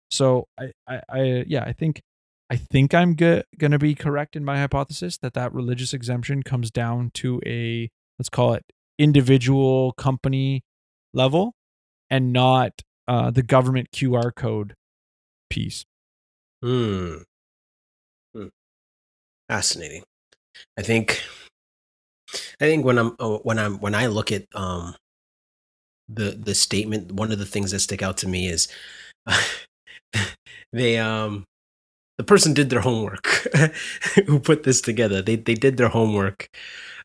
[0.09, 2.01] So I, I, I yeah, I think,
[2.49, 6.41] I think I'm go- going to be correct in my hypothesis that that religious exemption
[6.41, 8.65] comes down to a let's call it
[8.97, 10.63] individual company
[11.13, 11.53] level,
[12.09, 14.73] and not uh, the government QR code
[15.49, 15.85] piece.
[16.63, 17.17] Hmm.
[19.47, 20.03] Fascinating.
[20.77, 21.21] I think.
[22.61, 24.95] I think when I'm oh, when I'm when I look at um
[26.07, 28.67] the the statement, one of the things that stick out to me is
[30.73, 31.45] they um
[32.17, 33.27] the person did their homework
[34.27, 35.21] who put this together.
[35.21, 36.49] They they did their homework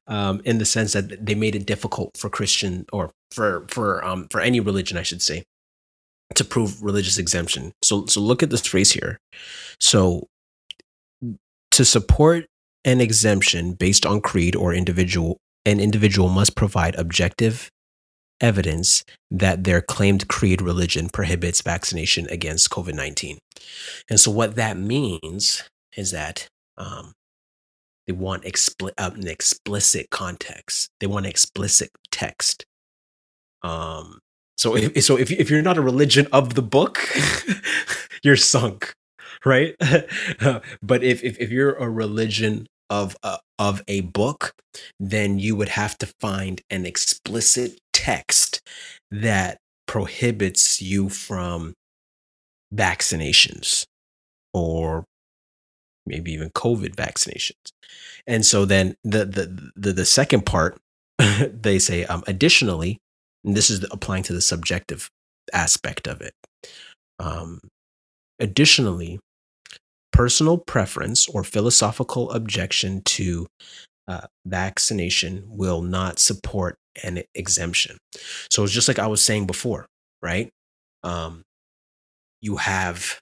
[0.07, 4.27] um, in the sense that they made it difficult for Christian or for for um,
[4.31, 5.45] for any religion, I should say,
[6.35, 7.73] to prove religious exemption.
[7.83, 9.19] So so look at this phrase here.
[9.81, 10.27] So
[11.71, 12.47] to support
[12.85, 17.71] an exemption based on creed or individual, an individual must provide objective
[18.41, 23.39] evidence that their claimed creed religion prohibits vaccination against COVID 19.
[24.11, 27.13] And so, what that means is that um,
[28.07, 32.65] they want expli- uh, an explicit context, they want explicit text.
[33.63, 34.19] Um,
[34.57, 37.09] so, if, so if, if you're not a religion of the book,
[38.23, 38.93] you're sunk,
[39.45, 39.75] right?
[40.83, 44.55] but if, if, if you're a religion of a, of a book,
[44.99, 48.61] then you would have to find an explicit text
[49.11, 51.75] that prohibits you from
[52.75, 53.85] vaccinations
[54.53, 55.05] or
[56.07, 57.73] maybe even COVID vaccinations.
[58.27, 60.79] And so then the the the, the second part
[61.19, 62.99] they say um, additionally,
[63.45, 65.11] and this is applying to the subjective
[65.53, 66.35] aspect of it.
[67.19, 67.61] Um,
[68.41, 69.21] additionally,
[70.15, 73.49] personal preference or philosophical objection to
[74.07, 77.99] uh, vaccination will not support an exemption.
[78.49, 79.87] So it's just like I was saying before,
[80.23, 80.51] right?
[81.03, 81.43] Um,
[82.41, 83.19] you have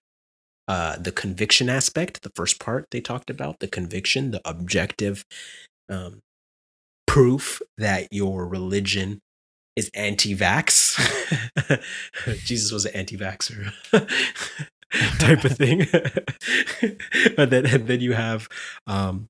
[0.69, 5.25] uh, the conviction aspect, the first part they talked about, the conviction, the objective
[5.89, 6.21] um,
[7.07, 9.19] proof that your religion
[9.77, 11.01] is anti-vax.
[12.45, 13.73] Jesus was an anti-vaxxer.
[15.19, 15.87] type of thing.
[17.37, 18.49] but then and then you have
[18.87, 19.29] um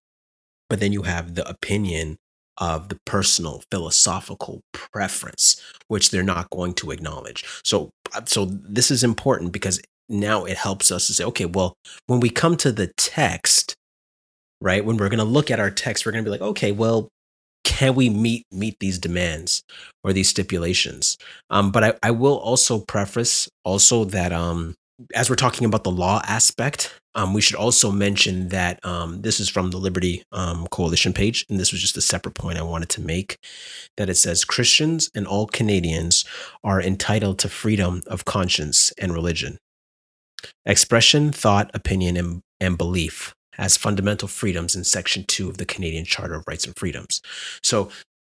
[0.69, 2.17] but then you have the opinion
[2.59, 7.45] of the personal philosophical preference which they're not going to acknowledge.
[7.65, 11.75] So uh, so this is important because now it helps us to say okay, well,
[12.07, 13.75] when we come to the text,
[14.61, 14.85] right?
[14.85, 17.09] When we're going to look at our text, we're going to be like, okay, well,
[17.65, 19.63] can we meet meet these demands
[20.03, 21.17] or these stipulations
[21.51, 24.75] um, but I, I will also preface also that um,
[25.15, 29.39] as we're talking about the law aspect, um, we should also mention that um, this
[29.39, 32.63] is from the Liberty um, Coalition page, and this was just a separate point I
[32.63, 33.39] wanted to make.
[33.97, 36.25] That it says Christians and all Canadians
[36.65, 39.59] are entitled to freedom of conscience and religion,
[40.65, 46.05] expression, thought, opinion, and, and belief as fundamental freedoms in Section Two of the Canadian
[46.05, 47.21] Charter of Rights and Freedoms.
[47.63, 47.91] So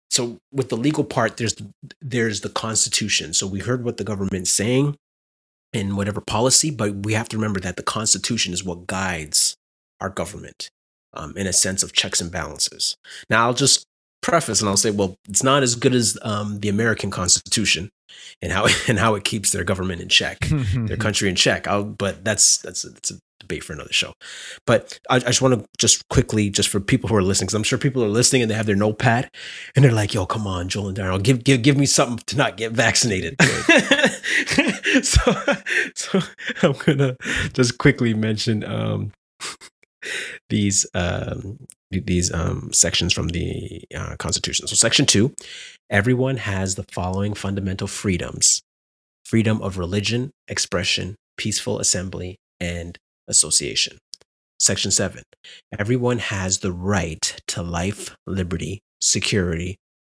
[0.09, 1.55] so with the legal part there's
[1.99, 4.95] there's the constitution so we heard what the government's saying
[5.77, 9.55] in whatever policy, but we have to remember that the Constitution is what guides
[10.01, 10.69] our government
[11.13, 12.95] um, in a sense of checks and balances.
[13.29, 13.85] Now, I'll just
[14.21, 17.89] preface and I'll say, well, it's not as good as um, the American Constitution
[18.41, 20.39] and how and how it keeps their government in check,
[20.75, 21.67] their country in check.
[21.67, 24.13] I'll, but that's that's a, that's a debate for another show.
[24.65, 27.55] But I, I just want to just quickly, just for people who are listening, because
[27.55, 29.29] I'm sure people are listening and they have their notepad
[29.75, 32.37] and they're like, "Yo, come on, Joel and Daryl, give give give me something to
[32.37, 33.35] not get vaccinated."
[35.03, 35.33] so,
[35.95, 36.19] so
[36.61, 37.15] I'm gonna
[37.53, 39.11] just quickly mention um,
[40.49, 41.59] these um,
[41.91, 44.67] these um, sections from the uh, Constitution.
[44.67, 45.33] So, Section Two:
[45.89, 48.61] Everyone has the following fundamental freedoms:
[49.25, 53.97] freedom of religion, expression, peaceful assembly, and association.
[54.59, 55.21] Section 7.
[55.77, 59.77] Everyone has the right to life, liberty, security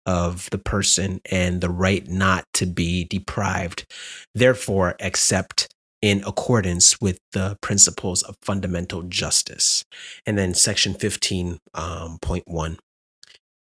[0.08, 3.86] of the person, and the right not to be deprived,
[4.34, 5.68] therefore, except
[6.02, 9.84] in accordance with the principles of fundamental justice.
[10.26, 12.78] And then section 15.1 um,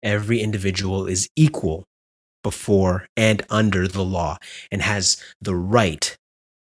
[0.03, 1.83] every individual is equal
[2.43, 4.37] before and under the law
[4.71, 6.15] and has the right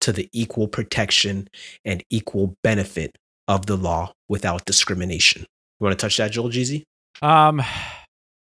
[0.01, 1.47] to the equal protection
[1.83, 5.41] and equal benefit of the law without discrimination.
[5.79, 6.83] You want to touch that, Joel Jeezy?
[7.21, 7.61] Um,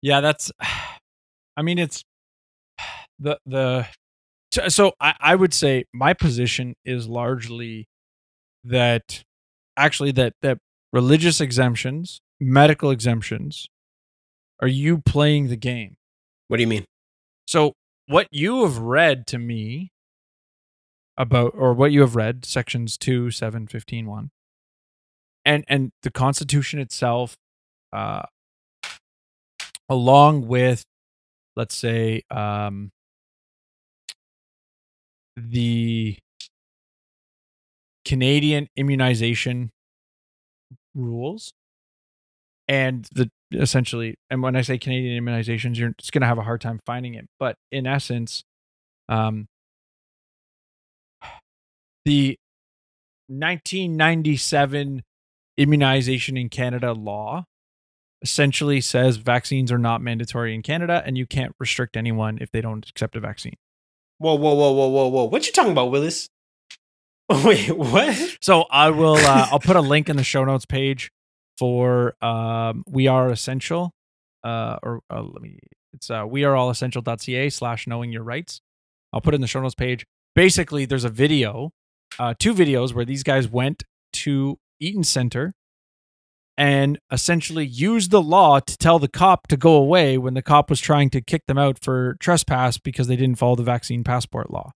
[0.02, 0.52] yeah, that's.
[1.58, 2.04] I mean, it's
[3.20, 3.88] the the.
[4.70, 7.88] So I, I would say my position is largely
[8.64, 9.24] that
[9.76, 10.60] actually that that
[10.94, 13.68] religious exemptions, medical exemptions,
[14.62, 15.98] are you playing the game?
[16.48, 16.86] What do you mean?
[17.48, 17.74] So
[18.08, 19.92] what you have read to me
[21.18, 24.32] about or what you have read sections 2 7 15 1
[25.46, 27.38] and and the constitution itself
[27.94, 28.24] uh
[29.88, 30.84] along with
[31.56, 32.92] let's say um
[35.38, 36.18] the
[38.06, 39.72] Canadian immunization
[40.94, 41.54] rules
[42.68, 46.44] and the essentially, and when I say Canadian immunizations, you're just going to have a
[46.44, 47.28] hard time finding it.
[47.40, 48.44] But in essence,
[49.08, 49.48] um,
[52.06, 52.38] the
[53.28, 55.04] 1997
[55.58, 57.46] immunization in Canada law
[58.26, 62.60] essentially says vaccines are not mandatory in Canada and you can't restrict anyone if they
[62.60, 63.54] don't accept a vaccine.
[64.18, 65.24] Whoa, whoa, whoa, whoa, whoa, whoa!
[65.26, 66.28] What you talking about, Willis?
[67.30, 68.38] Wait, what?
[68.42, 71.12] So I will uh, I'll put a link in the show notes page
[71.60, 73.92] for um, we are essential
[74.44, 75.60] uh, or uh, let me
[75.94, 78.60] it's uh, we are all essential.ca slash knowing your rights.
[79.14, 80.04] I'll put it in the show notes page.
[80.34, 81.72] Basically, there's a video,
[82.18, 83.84] uh, two videos where these guys went
[84.14, 85.54] to Eaton Center
[86.58, 90.70] and essentially used the law to tell the cop to go away when the cop
[90.70, 94.50] was trying to kick them out for trespass because they didn't follow the vaccine passport
[94.52, 94.72] law.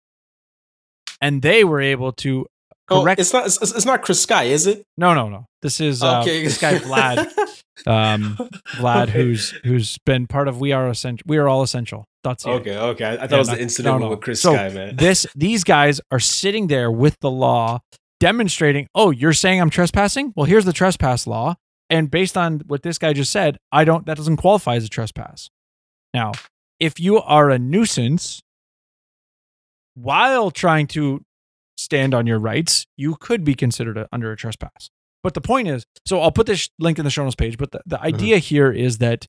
[1.20, 2.46] And they were able to
[2.90, 3.20] Oh, correct.
[3.20, 3.44] it's not.
[3.44, 4.82] It's, it's not Chris Sky, is it?
[4.96, 5.44] no, no, no.
[5.60, 7.18] This is uh, okay, this guy Vlad.
[7.86, 8.38] um,
[8.76, 9.12] Vlad, Okay.
[9.12, 11.22] who's who's been part of We Are Essential.
[11.26, 12.06] We are all essential.
[12.24, 13.04] That's Okay, okay.
[13.04, 14.10] I, I thought Yeah, it was the incident no, no.
[14.10, 14.96] with Chris So, Sky, man.
[14.96, 17.80] This these guys are sitting there with the law,
[18.20, 18.86] demonstrating.
[18.94, 20.32] Oh, you're saying I'm trespassing?
[20.34, 21.56] Well, here's the trespass law,
[21.90, 24.06] and based on what this guy just said, I don't.
[24.06, 25.48] That doesn't qualify as a trespass.
[26.12, 26.32] Now,
[26.78, 28.42] if you are a nuisance
[29.94, 31.22] while trying to
[31.76, 34.90] stand on your rights, you could be considered a, under a trespass.
[35.22, 37.58] But the point is, so I'll put this link in the show notes page.
[37.58, 38.06] But the, the mm-hmm.
[38.06, 39.26] idea here is that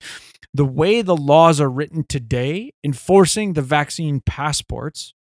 [0.54, 5.13] the way the laws are written today, enforcing the vaccine passports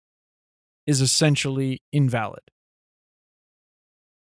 [0.85, 2.41] is essentially invalid.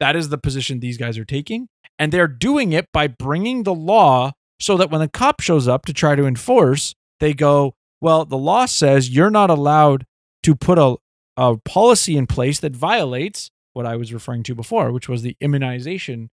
[0.00, 1.68] That is the position these guys are taking.
[1.98, 5.86] And they're doing it by bringing the law so that when the cop shows up
[5.86, 10.04] to try to enforce, they go, well, the law says you're not allowed
[10.42, 10.96] to put a,
[11.36, 15.36] a policy in place that violates what I was referring to before, which was the
[15.40, 16.30] immunization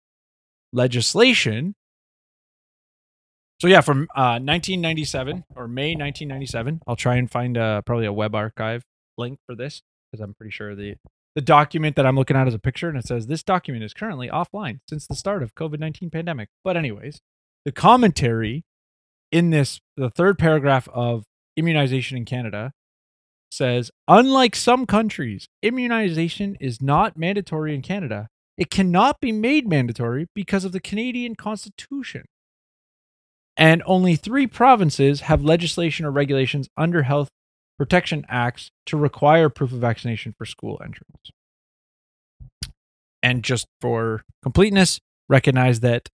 [0.74, 1.76] legislation.
[3.60, 8.13] So yeah, from uh, 1997 or May 1997, I'll try and find uh, probably a
[8.13, 8.84] web archive
[9.17, 10.95] link for this because I'm pretty sure the
[11.36, 13.94] the document that I'm looking at is a picture and it says this document is
[13.94, 16.50] currently offline since the start of COVID-19 pandemic.
[16.63, 17.22] But anyways,
[17.65, 18.63] the commentary
[19.32, 21.24] in this the third paragraph of
[21.56, 22.72] immunization in Canada
[23.52, 28.28] says unlike some countries, immunization is not mandatory in Canada.
[28.58, 32.26] It cannot be made mandatory because of the Canadian Constitution.
[33.56, 37.30] And only 3 provinces have legislation or regulations under health
[37.80, 41.32] protection acts to require proof of vaccination for school entrance.
[43.24, 46.10] And just for completeness, recognize that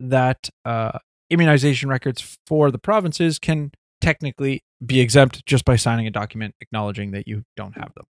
[0.00, 0.98] that uh,
[1.30, 7.10] immunization records for the provinces can technically be exempt just by signing a document acknowledging
[7.12, 8.04] that you don't have them.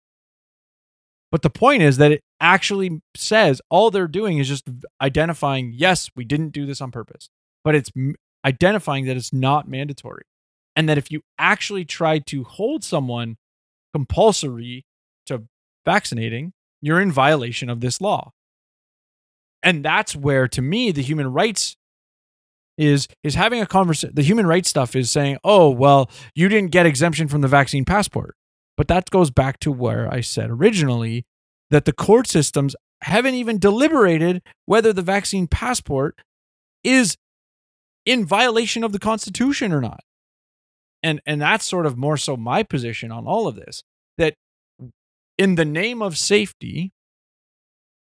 [1.32, 4.66] But the point is that it actually says all they're doing is just
[5.02, 7.30] identifying, yes, we didn't do this on purpose,
[7.64, 7.92] but it's
[8.46, 10.24] identifying that it's not mandatory.
[10.76, 13.38] And that if you actually try to hold someone
[13.94, 14.86] compulsory
[15.28, 15.44] to
[15.86, 18.32] vaccinating, you're in violation of this law.
[19.62, 21.78] And that's where, to me, the human rights
[22.78, 24.16] is is having a conversation.
[24.16, 27.86] The human rights stuff is saying, "Oh, well, you didn't get exemption from the vaccine
[27.86, 28.36] passport."
[28.76, 31.26] But that goes back to where I said originally
[31.70, 36.20] that the court systems haven't even deliberated whether the vaccine passport
[36.84, 37.18] is
[38.06, 40.02] in violation of the Constitution or not.
[41.04, 43.84] And and that's sort of more so my position on all of this
[44.18, 44.36] that
[45.38, 46.92] in the name of safety,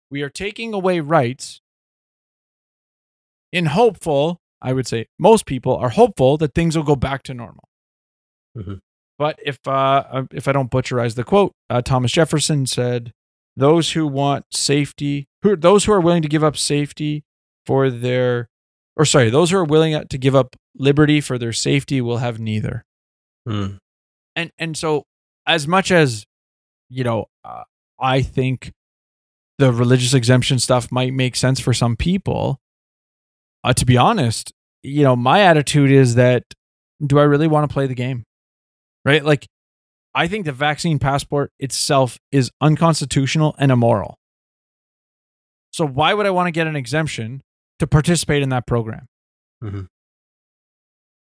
[0.10, 1.60] we are taking away rights
[3.52, 7.34] in hopeful, I would say most people are hopeful that things will go back to
[7.34, 7.68] normal.
[8.58, 8.80] Mhm.
[9.20, 13.12] But if uh, uh, if I don't butcherize the quote, uh, Thomas Jefferson said,
[13.56, 17.24] "Those who want safety, who those who are willing to give up safety
[17.66, 18.50] for their,
[18.96, 22.40] or sorry, those who are willing to give up liberty for their safety will have
[22.40, 22.86] neither."
[23.46, 23.76] Hmm.
[24.36, 25.04] and and so
[25.46, 26.26] as much as
[26.90, 27.64] you know uh,
[28.00, 28.72] i think
[29.58, 32.60] the religious exemption stuff might make sense for some people
[33.64, 36.44] uh, to be honest you know my attitude is that
[37.06, 38.24] do i really want to play the game?
[39.06, 39.24] Right?
[39.24, 39.48] Like
[40.16, 44.18] i think the vaccine passport itself is unconstitutional and immoral.
[45.72, 47.42] So why would i want to get an exemption
[47.80, 49.08] to participate in that program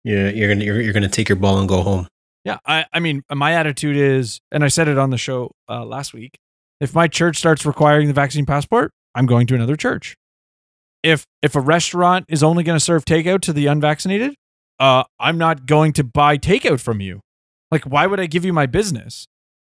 [0.08, 2.08] Yeah, you're gonna you're, you're gonna take your ball and go home.
[2.45, 5.84] Yeah, I, I mean, my attitude is, and I said it on the show uh,
[5.84, 6.38] last week.
[6.80, 10.16] If my church starts requiring the vaccine passport, I'm going to another church.
[11.03, 14.36] If if a restaurant is only going to serve takeout to the unvaccinated,
[14.80, 17.20] uh, I'm not going to buy takeout from you.
[17.70, 19.28] Like, why would I give you my business?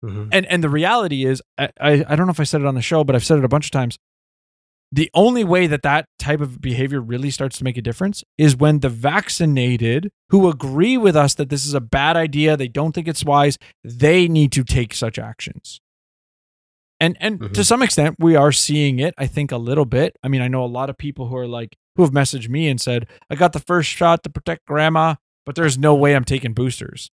[0.06, 0.30] Mhm.
[0.32, 2.76] And and the reality is, I, I I don't know if I said it on
[2.76, 3.98] the show, but I've said it a bunch of times.
[4.92, 8.56] The only way that that type of behavior really starts to make a difference is
[8.58, 12.92] when the vaccinated who agree with us that this is a bad idea, they don't
[12.94, 15.80] think it's wise, they need to take such actions.
[17.00, 17.66] And and to Mhm.
[17.66, 20.16] some extent we are seeing it, I think a little bit.
[20.24, 22.68] I mean, I know a lot of people who are like who have messaged me
[22.70, 25.16] and said, "I got the first shot to protect grandma,
[25.46, 27.10] but there's no way I'm taking boosters."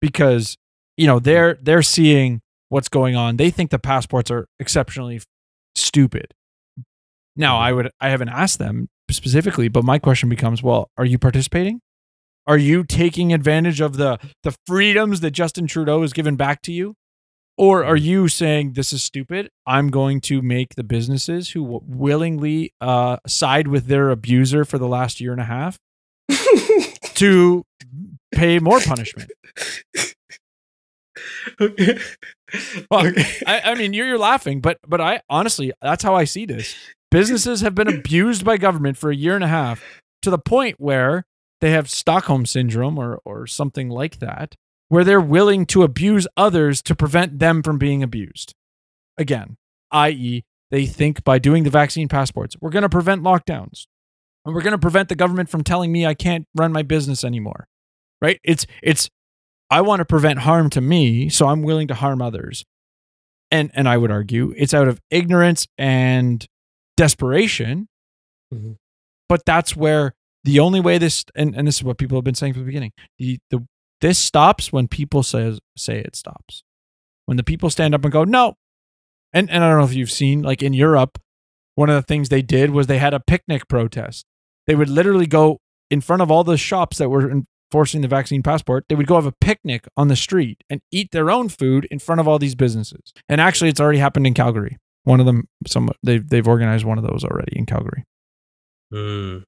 [0.00, 0.56] Because,
[0.96, 3.36] you know, they're they're seeing what's going on.
[3.36, 5.20] They think the passports are exceptionally
[5.74, 6.34] stupid.
[7.36, 11.18] Now, I would I haven't asked them specifically, but my question becomes, well, are you
[11.18, 11.80] participating?
[12.46, 16.72] Are you taking advantage of the the freedoms that Justin Trudeau has given back to
[16.72, 16.94] you?
[17.56, 19.48] Or are you saying this is stupid?
[19.64, 24.76] I'm going to make the businesses who w- willingly uh, side with their abuser for
[24.76, 25.78] the last year and a half
[27.14, 27.62] to
[28.32, 29.30] pay more punishment.
[32.90, 33.12] Well,
[33.46, 36.74] I, I mean, you're, you're laughing, but but I honestly, that's how I see this.
[37.14, 39.80] Businesses have been abused by government for a year and a half
[40.20, 41.24] to the point where
[41.60, 44.56] they have Stockholm syndrome or or something like that,
[44.88, 48.52] where they're willing to abuse others to prevent them from being abused.
[49.16, 49.58] Again,
[49.92, 50.42] i.e.,
[50.72, 53.86] they think by doing the vaccine passports, we're going to prevent lockdowns,
[54.44, 57.22] and we're going to prevent the government from telling me I can't run my business
[57.22, 57.68] anymore.
[58.20, 58.40] Right?
[58.42, 59.08] It's it's
[59.70, 62.64] I want to prevent harm to me, so I'm willing to harm others.
[63.52, 66.44] And and I would argue it's out of ignorance and
[66.96, 67.88] desperation.
[68.52, 68.76] Mhm.
[69.28, 70.14] But that's where
[70.44, 72.66] the only way this and, and this is what people have been saying from the
[72.66, 72.92] beginning.
[73.18, 73.66] The the
[74.00, 76.62] this stops when people says say it stops.
[77.26, 78.56] When the people stand up and go, no.
[79.32, 81.18] And and I don't know if you've seen, like in Europe,
[81.74, 84.26] one of the things they did was they had a picnic protest.
[84.66, 85.58] They would literally go
[85.90, 88.84] in front of all the shops that were enforcing the vaccine passport.
[88.88, 91.98] They would go have a picnic on the street and eat their own food in
[91.98, 93.12] front of all these businesses.
[93.28, 94.78] And actually, it's already happened in Calgary.
[95.04, 98.04] One of them, some they've they've organized one of those already in Calgary.
[98.92, 99.44] Mm.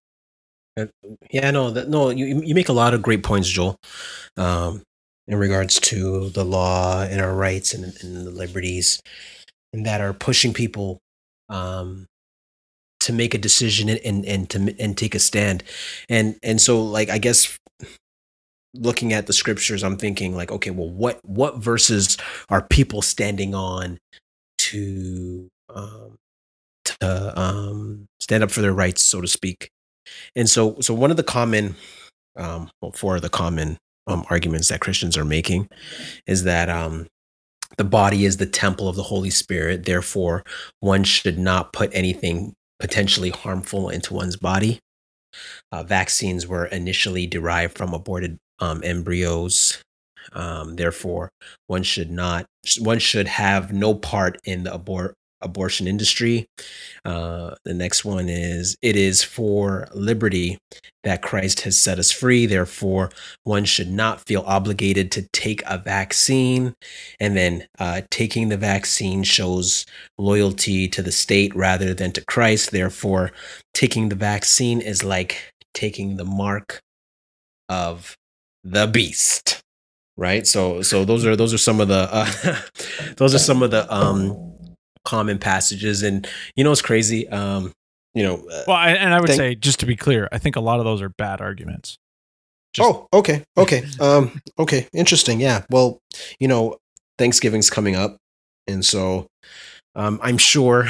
[1.31, 3.77] Yeah, no, that, no, you you make a lot of great points, Joel,
[4.37, 4.83] um,
[5.27, 9.01] in regards to the law and our rights and, and the liberties,
[9.73, 10.99] and that are pushing people
[11.49, 12.07] um,
[13.01, 15.65] to make a decision and, and and to and take a stand,
[16.11, 17.59] and and so like I guess
[18.75, 22.19] looking at the scriptures, I'm thinking like, okay, well, what what verses
[22.51, 23.99] are people standing on
[24.77, 26.17] to um,
[26.85, 29.71] to um, stand up for their rights, so to speak?
[30.35, 31.75] And so, so one of the common,
[32.37, 35.69] um, well, four of the common um, arguments that Christians are making
[36.27, 37.07] is that um,
[37.77, 39.85] the body is the temple of the Holy Spirit.
[39.85, 40.45] Therefore,
[40.81, 44.79] one should not put anything potentially harmful into one's body.
[45.73, 49.83] Uh, vaccines were initially derived from aborted um, embryos.
[50.33, 51.31] Um, therefore,
[51.67, 52.47] one should not,
[52.79, 56.47] one should have no part in the abort abortion industry.
[57.05, 60.59] Uh, the next one is it is for liberty
[61.05, 62.47] that Christ has set us free.
[62.47, 63.11] Therefore,
[63.45, 66.75] one should not feel obligated to take a vaccine.
[67.21, 69.87] And then uh, taking the vaccine shows
[70.19, 72.71] loyalty to the state rather than to Christ.
[72.71, 73.31] Therefore,
[73.75, 76.81] taking the vaccine is like taking the mark
[77.69, 78.17] of
[78.65, 79.63] the beast.
[80.17, 80.47] Right.
[80.47, 82.61] So, so those are those are some of the uh,
[83.17, 84.53] those are some of the um
[85.05, 87.73] common passages and you know it's crazy um
[88.15, 90.39] you know uh, Well, I, and I would Thank- say, just to be clear, I
[90.39, 91.99] think a lot of those are bad arguments.
[92.75, 95.99] Just- oh okay okay um okay interesting yeah well
[96.39, 96.77] you know
[97.17, 98.19] thanksgiving's coming up
[98.67, 99.29] and so
[99.95, 100.87] um i'm sure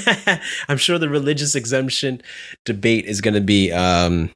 [0.68, 2.20] i'm sure the religious exemption
[2.66, 4.30] debate is going to be um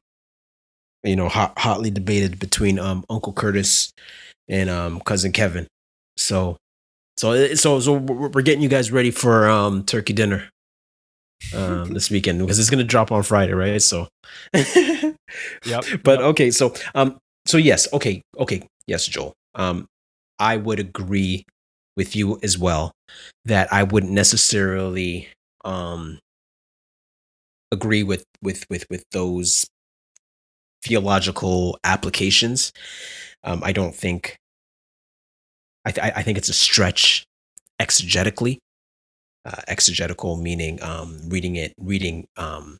[1.03, 3.91] you know hot, hotly debated between um uncle curtis
[4.47, 5.67] and um cousin kevin
[6.17, 6.57] so
[7.17, 10.49] so so so we're getting you guys ready for um turkey dinner
[11.55, 14.07] um this weekend because it's going to drop on friday right so
[14.53, 15.15] Yep.
[16.03, 16.19] but Yep.
[16.19, 19.85] okay so um so yes okay okay yes joel um
[20.39, 21.45] i would agree
[21.95, 22.91] with you as well
[23.45, 25.27] that i wouldn't necessarily
[25.65, 26.19] um
[27.71, 29.67] agree with with with with those
[30.83, 32.71] theological applications
[33.43, 34.37] um i don't think
[35.85, 37.25] i th- i think it's a stretch
[37.81, 38.57] exegetically
[39.45, 42.77] uh, exegetical meaning um reading it reading um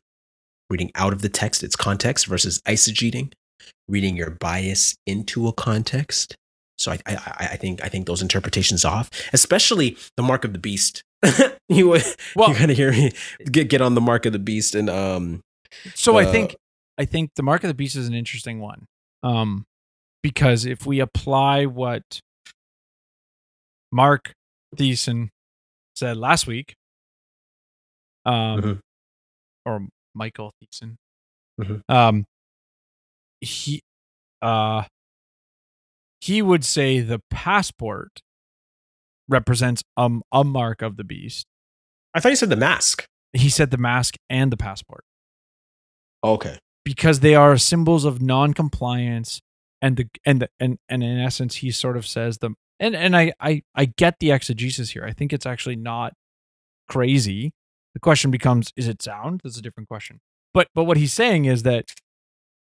[0.68, 3.32] reading out of the text, its context, versus eisegeting,
[3.88, 6.36] reading your bias into a context.
[6.78, 10.52] So I, I, I- I think I think those interpretations off, especially the mark of
[10.52, 11.02] the beast.
[11.68, 11.88] you
[12.36, 13.10] Well- you gotta hear me
[13.50, 15.40] get get on the mark of the beast and um
[15.94, 16.54] So I uh, think
[17.00, 18.86] I think the mark of the beast is an interesting one.
[19.22, 19.64] Um
[20.22, 22.20] because if we apply what
[23.90, 24.32] Mark
[24.76, 25.30] Thiessen
[25.96, 26.74] said last week,
[28.26, 28.80] um, Mhm.
[29.64, 30.96] or Michael Thiessen.
[31.58, 31.82] Mhm.
[31.88, 32.24] Um,
[33.40, 33.82] he,
[34.42, 34.84] uh,
[36.20, 38.20] he would say the passport
[39.26, 41.46] represents um a mark of the beast.
[42.14, 43.06] I thought you said the mask.
[43.32, 45.04] He said the mask and the passport
[46.22, 46.58] Okay.
[46.84, 49.40] Because they are symbols of non-compliance
[49.82, 53.16] and the and the, and and in essence he sort of says the and and
[53.16, 55.04] I I I get the exegesis here.
[55.04, 56.14] I think it's actually not
[56.88, 57.52] crazy.
[57.94, 59.40] The question becomes is it sound?
[59.44, 60.20] That's a different question.
[60.52, 61.92] But but what he's saying is that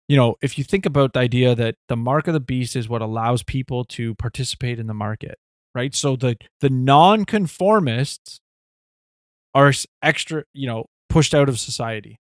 [0.08, 2.90] you know, if you think about the idea that the mark of the beast is
[2.90, 5.38] what allows people to participate in the market,
[5.74, 5.96] right?
[5.96, 8.40] So the the non-conformists
[9.56, 12.20] are extra, you know, pushed out of society.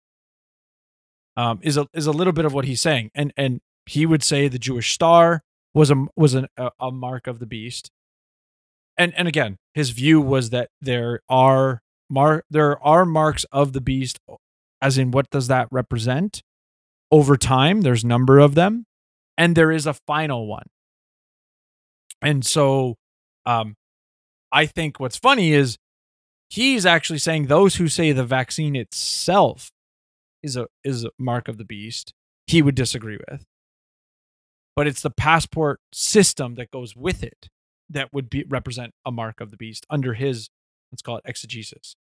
[1.39, 4.23] Um, is a is a little bit of what he's saying, and and he would
[4.23, 5.41] say the Jewish star
[5.73, 7.91] was a was an, a, a mark of the beast,
[8.97, 13.79] and and again, his view was that there are mar there are marks of the
[13.79, 14.19] beast,
[14.81, 16.43] as in what does that represent?
[17.09, 18.83] Over time, there's number of them,
[19.37, 20.67] and there is a final one.
[22.21, 22.95] And so,
[23.45, 23.77] um,
[24.51, 25.77] I think what's funny is
[26.49, 29.71] he's actually saying those who say the vaccine itself
[30.43, 32.13] is a is a mark of the beast
[32.47, 33.43] he would disagree with
[34.75, 37.49] but it's the passport system that goes with it
[37.89, 40.49] that would be represent a mark of the beast under his
[40.91, 41.95] let's call it exegesis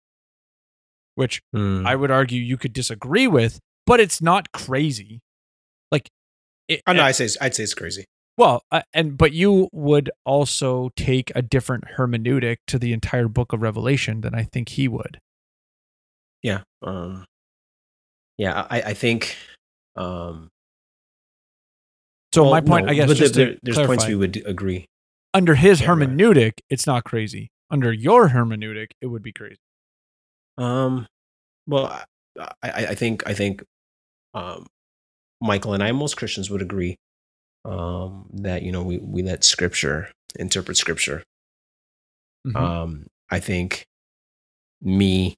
[1.14, 1.86] which Hmm.
[1.86, 5.20] i would argue you could disagree with but it's not crazy
[5.90, 6.08] like
[6.68, 8.04] it, Oh, no, I say I'd say it's crazy.
[8.36, 13.54] well, uh, and but you would also take a different hermeneutic to the entire book
[13.54, 15.18] of Revelation than I think he would.
[16.42, 16.60] Yeah.
[16.82, 17.24] Um.
[18.38, 19.36] Yeah, I I think.
[19.96, 20.48] Um.
[22.34, 24.14] So well, my point, no, I guess, but just there- to there's clarify, points we
[24.14, 24.86] would agree.
[25.34, 25.98] under his Yeah, right.
[26.08, 27.50] hermeneutic, it's not crazy.
[27.70, 29.56] Under your hermeneutic, it would be crazy.
[30.58, 31.06] Um,
[31.66, 31.86] well,
[32.38, 33.62] I, I, I think I think
[34.34, 34.66] um,
[35.40, 36.96] Michael and I, most Christians would agree
[37.64, 41.22] um, that you know we we let Scripture interpret Scripture.
[42.46, 42.56] Mhm.
[42.56, 43.84] Um, I think
[44.82, 45.34] me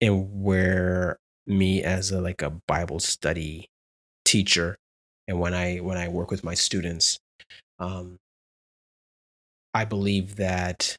[0.00, 1.16] and where
[1.46, 3.68] me as a like a Bible study
[4.24, 4.76] teacher,
[5.28, 7.18] and when I when I work with my students,
[7.78, 8.18] um,
[9.74, 10.96] I believe that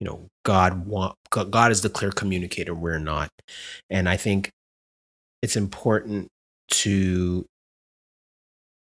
[0.00, 3.30] you know god want god is the clear communicator we're not.
[3.90, 4.50] And i think
[5.42, 6.28] it's important
[6.68, 7.46] to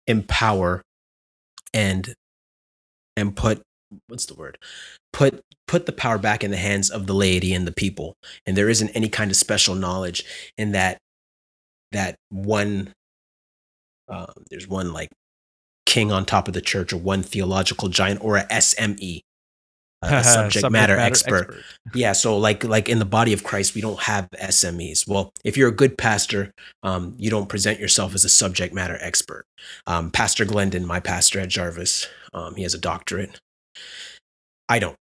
[0.07, 0.83] empower
[1.75, 2.15] and
[3.17, 3.63] and put
[4.09, 4.59] what's the word
[5.13, 8.17] put put the power back in the hands of the laity and the people
[8.47, 10.25] and there isn't any kind of special knowledge
[10.57, 10.99] in that
[11.93, 12.93] that one
[14.09, 15.11] uh, there's one like
[15.87, 19.23] king on top of the church or one theological giant or a sme
[20.03, 21.55] a subject, matter, expert.
[21.95, 25.09] Yeah, so like like in the body of Christ, we don't have SMEs.
[25.09, 28.99] Well, if you're a good pastor, um, you don't present yourself as a subject matter
[29.01, 29.45] expert.
[29.87, 33.41] Um, pastor Glendon, my pastor at Jarvis, um, he has a doctorate.
[34.69, 34.97] I don't,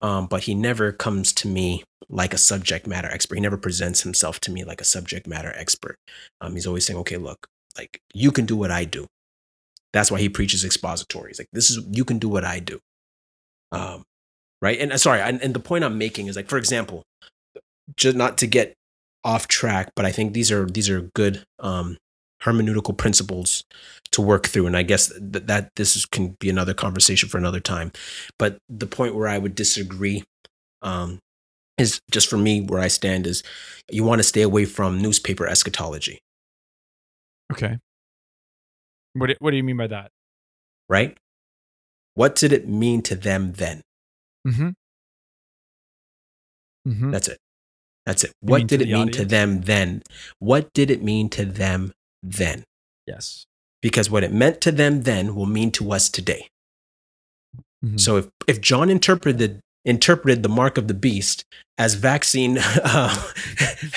[0.00, 3.36] um, but he never comes to me like a subject matter expert.
[3.36, 5.96] He never presents himself to me like a subject matter expert.
[6.40, 7.46] Um, he's always saying, "Okay, look,
[7.76, 9.06] like you can do what I do."
[9.92, 11.38] That's why he preaches expositories.
[11.38, 12.80] Like, "This is you can do what I do."
[13.72, 14.04] Um,
[14.64, 17.02] right and uh, sorry and, and the point i'm making is like for example
[17.96, 18.74] just not to get
[19.22, 21.96] off track but i think these are these are good um
[22.44, 23.64] hermeneutical principles
[24.12, 27.38] to work through and i guess that, that this is, can be another conversation for
[27.38, 27.90] another time
[28.38, 30.22] but the point where i would disagree
[30.82, 31.18] um
[31.78, 33.42] is just for me where i stand is
[33.90, 36.18] you want to stay away from newspaper eschatology
[37.52, 37.78] Okay.
[39.12, 40.10] What do, what do you mean by that?
[40.88, 41.16] right
[42.14, 43.82] what did it mean to them then
[44.46, 44.68] Mm-hmm.
[46.86, 47.10] Mm-hmm.
[47.10, 47.38] That's it.
[48.06, 48.32] That's it.
[48.42, 50.02] You What did it mean to them then?
[50.38, 51.92] What did it mean to them
[52.24, 52.64] then?
[53.06, 53.46] Yes.
[53.82, 56.48] Because what it meant to them then will mean to us today.
[57.84, 58.00] Mhm.
[58.00, 61.44] So if, if John interpreted interpreted the mark of the beast
[61.76, 63.14] as vaccine, uh,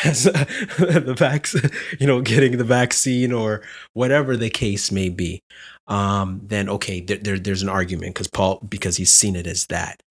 [0.04, 0.44] as uh,
[0.78, 1.70] the vaccine,
[2.00, 3.62] you know, getting the vaccine or
[3.94, 5.42] whatever the case may be,
[5.88, 9.66] um, then okay, there, there, there's an argument because Paul because he's seen it as
[9.68, 10.02] that.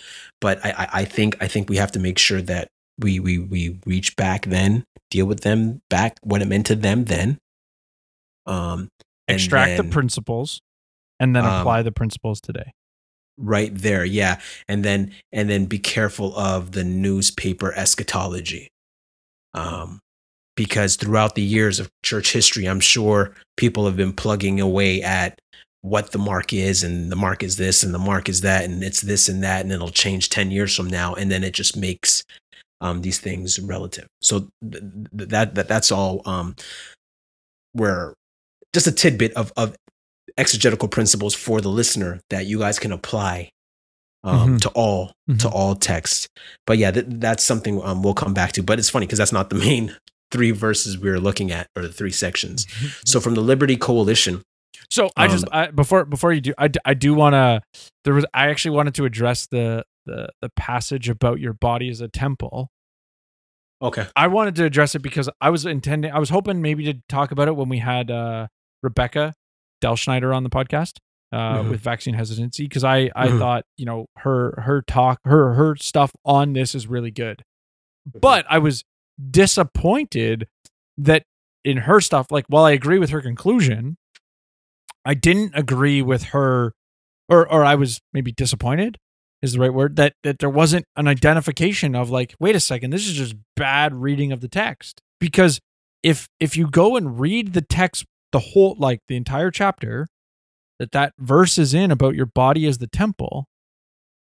[0.41, 3.39] But I, I, I think I think we have to make sure that we we
[3.39, 7.37] we reach back then, deal with them back what it meant to them then.
[8.47, 8.89] Um,
[9.29, 10.61] Extract the principles
[11.19, 12.73] and then Um, apply the principles today.
[13.39, 18.69] right there yeah and then and then be careful of the newspaper eschatology
[19.53, 19.99] um
[20.57, 25.39] because throughout the years of church history i'm sure people have been plugging away at
[25.83, 28.83] what the mark is and the mark is this and the mark is that and
[28.83, 31.77] it's this and that and it'll change 10 years from now and then it just
[31.77, 32.23] makes
[32.81, 34.07] um, these things relative.
[34.21, 34.83] So th-
[35.17, 36.21] th- that that that's all.
[36.27, 36.57] Um,
[37.73, 38.13] where
[38.77, 39.75] just a tidbit of of
[40.39, 43.51] exegetical principles for the listener that you guys can apply
[44.25, 44.61] um, Mhm.
[44.63, 45.53] to all to Mhm.
[45.53, 46.27] all texts.
[46.67, 48.63] But yeah, th- that's something um, we'll come back to.
[48.63, 49.97] But it's funny because that's not the main
[50.33, 52.67] three verses we are looking at or the three sections.
[53.05, 54.43] So from the Liberty Coalition,
[54.91, 57.61] So I just Um, I, before before you do I, d- I do want to
[58.05, 62.01] there was I actually wanted to address the the the passage about your body as
[62.01, 62.69] a temple.
[63.81, 66.95] okay, I wanted to address it because I was intending I was hoping maybe to
[67.09, 68.49] talk about it when we had uh
[68.83, 69.35] Rebecca
[69.81, 70.99] Del Schneider on the podcast
[71.33, 71.71] uh Mhm.
[71.71, 73.39] with vaccine hesitancy because I I Mhm.
[73.39, 77.43] thought, you know, her her talk her her stuff on this is really good.
[78.21, 78.85] But I was
[79.47, 80.47] disappointed
[80.99, 81.25] that
[81.65, 83.97] in her stuff like while I agree with her conclusion,
[85.05, 86.73] I didn't agree with her
[87.29, 88.99] or or I was maybe disappointed
[89.43, 92.91] is the right word that that there wasn't an identification of like wait a second
[92.91, 95.61] this is just bad reading of the text because
[96.03, 100.09] if if you go and read the text the whole like the entire chapter
[100.79, 103.47] that that verse is in about your body as the temple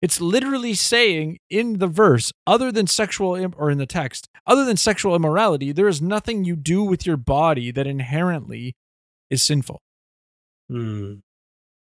[0.02, 4.64] it's literally saying in the verse other than sexual Im- or in the text other
[4.64, 8.74] than sexual immorality there is nothing you do with your body that inherently
[9.30, 9.80] is sinful
[10.70, 11.14] Hmm.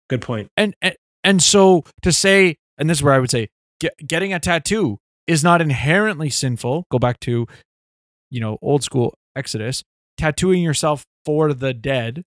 [0.09, 0.49] good point.
[0.57, 3.47] and and, and so to say and this is where i would say
[3.79, 4.97] get, getting a tattoo
[5.27, 7.47] is not inherently sinful go back to
[8.29, 9.83] you know old school exodus
[10.17, 12.23] tattooing yourself for the dead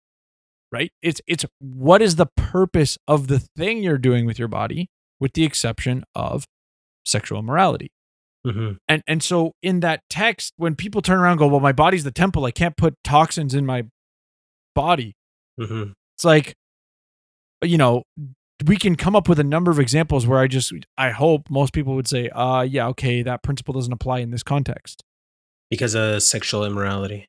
[0.71, 0.91] right?
[1.01, 5.33] It's it's what is the purpose of the thing you're doing with your body with
[5.33, 6.45] the exception of
[7.05, 7.91] sexual immorality
[8.43, 11.71] hmm and and so in that text when people turn around and go well my
[11.71, 12.45] body's the temple.
[12.45, 13.83] I can't put toxins in my
[14.73, 15.15] body.
[15.59, 16.55] Hmm it's like
[17.63, 18.03] you know
[18.65, 21.73] we can come up with a number of examples where i just i hope most
[21.73, 25.03] people would say uh yeah okay that principle doesn't apply in this context.
[25.69, 27.27] Because of sexual immorality.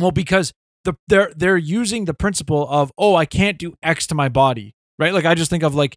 [0.00, 0.52] Well because
[0.84, 4.74] the they're they're using the principle of oh i can't do x to my body
[4.98, 5.96] right like i just think of like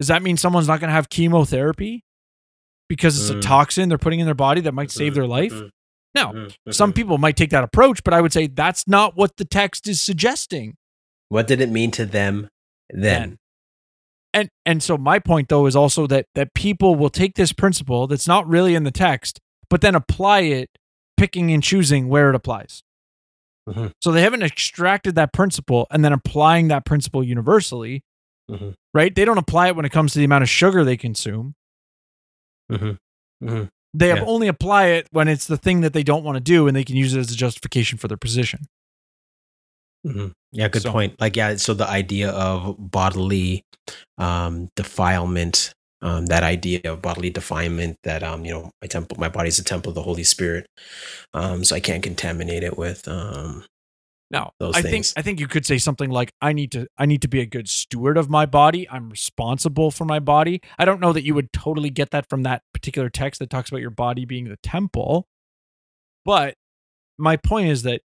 [0.00, 2.04] does that mean someone's not going to have chemotherapy
[2.88, 3.42] because it's a Mm.
[3.42, 5.70] toxin they're putting in their body that might save Mhm, their life mhm,
[6.14, 6.96] no mhm, some mhm.
[6.96, 10.00] people might take that approach but i would say that's not what the text is
[10.00, 10.76] suggesting
[11.28, 12.48] What did it mean to them
[12.90, 13.00] then?
[13.02, 13.38] Then.
[14.32, 18.06] and and so my point though is also that that people will take this principle
[18.06, 20.70] that's not really in the text but then apply it
[21.18, 22.82] picking and choosing where it applies
[23.68, 23.92] Mhm.
[24.02, 28.02] so they haven't extracted that principle and then applying that principle universally
[28.50, 28.74] Mhm.
[28.94, 31.54] right they don't apply it when it comes to the amount of sugar they consume
[32.72, 32.96] Mhm.
[33.42, 33.68] Mhm.
[33.94, 34.24] they have Yeah.
[34.26, 36.84] only apply it when it's the thing that they don't want to do and they
[36.84, 38.66] can use it as a justification for their position
[40.06, 40.32] Mhm.
[40.52, 41.20] Yeah, good So- point.
[41.20, 43.64] Like, yeah, so the idea of bodily
[44.16, 45.72] um, defilement,
[46.02, 49.64] um, that idea of bodily defilement, that um, you know, my temple, my body's a
[49.64, 50.66] temple of the Holy Spirit,
[51.34, 53.64] um, so I can't contaminate it with um,
[54.30, 55.06] No, those I think.
[55.16, 57.46] I think you could say something like I need to I need to be a
[57.46, 58.88] good steward of my body.
[58.90, 60.60] I'm responsible for my body.
[60.78, 63.70] I don't know that you would totally get that from that particular text that talks
[63.70, 65.26] about your body being the temple.
[66.24, 66.54] But
[67.18, 68.02] my point is that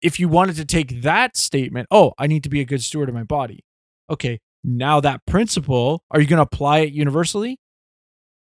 [0.00, 3.08] if you wanted to take that statement, oh, I need to be a good steward
[3.08, 3.64] of my body.
[4.08, 4.38] Okay,
[4.76, 7.58] now that principle, are you going to apply it universally?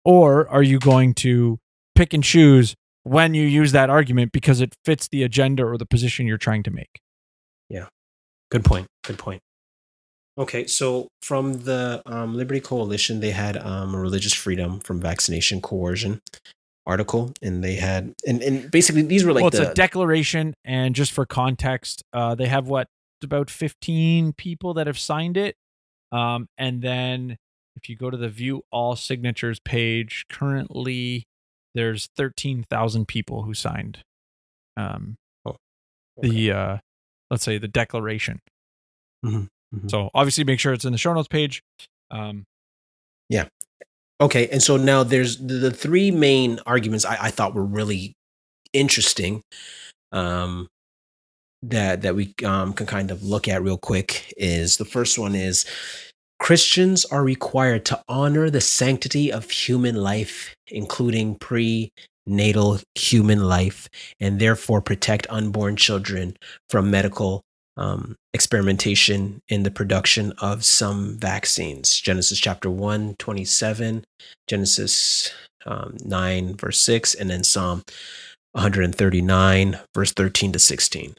[0.05, 1.59] Or are you going to
[1.95, 5.87] pick and choose when you use that argument because it fits the agenda or the
[5.87, 7.01] position you're trying to make?
[7.69, 7.87] Yeah.
[8.51, 8.87] Good point.
[9.05, 9.41] Good point.
[10.37, 15.61] Okay, so from the um, Liberty Coalition, they had um, a religious freedom from vaccination
[15.61, 16.21] coercion
[16.87, 20.53] article, and they had, and, and basically these were like well, it's the a declaration,
[20.65, 22.89] and just for context, uh, they have what
[23.23, 25.55] about 15 people that have signed it,
[26.15, 27.37] um, and then
[27.77, 31.25] if you go to the view all signatures page, currently
[31.75, 33.99] there's 13,000 people who signed
[34.77, 35.57] um, okay.
[36.21, 36.79] the uh,
[37.31, 38.41] let's say the declaration.
[39.25, 39.91] Mhm, mhm.
[39.91, 41.63] So obviously, make sure it's in the show notes page.
[42.11, 42.45] Um,
[43.29, 43.49] yeah.
[44.21, 48.15] Okay, and so now there's the, the three main arguments I, I thought were really
[48.73, 49.43] interesting,
[50.13, 50.69] um,
[51.71, 54.33] that that we um, can kind of look at real quick.
[54.37, 55.65] Is the first one is
[56.39, 63.89] Christians are required to honor the sanctity of human life, including prenatal human life,
[64.21, 66.37] and therefore protect unborn children
[66.69, 67.43] from medical
[67.77, 71.99] um, experimentation in the production of some vaccines.
[72.01, 74.05] Genesis chapter 1, 27,
[74.49, 75.33] Genesis
[75.67, 77.83] um, 9, verse 6, and then Psalm
[78.53, 81.15] 139, verse 13 to 16.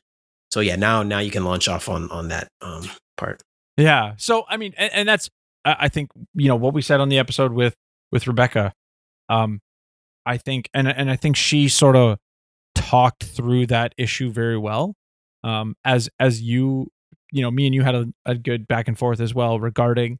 [0.55, 3.41] So yeah, now now you can launch off on on that um, part.
[3.75, 4.13] Yeah.
[4.15, 5.29] So I mean, and, and that's
[5.65, 7.75] I think you know what we said on the episode with
[8.09, 8.71] with Rebecca.
[9.27, 9.59] Um,
[10.25, 12.19] I think, and and I think she sort of
[12.73, 14.95] talked through that issue very well.
[15.43, 16.87] Um, as as you,
[17.33, 20.19] you know, me and you had a, a good back and forth as well regarding,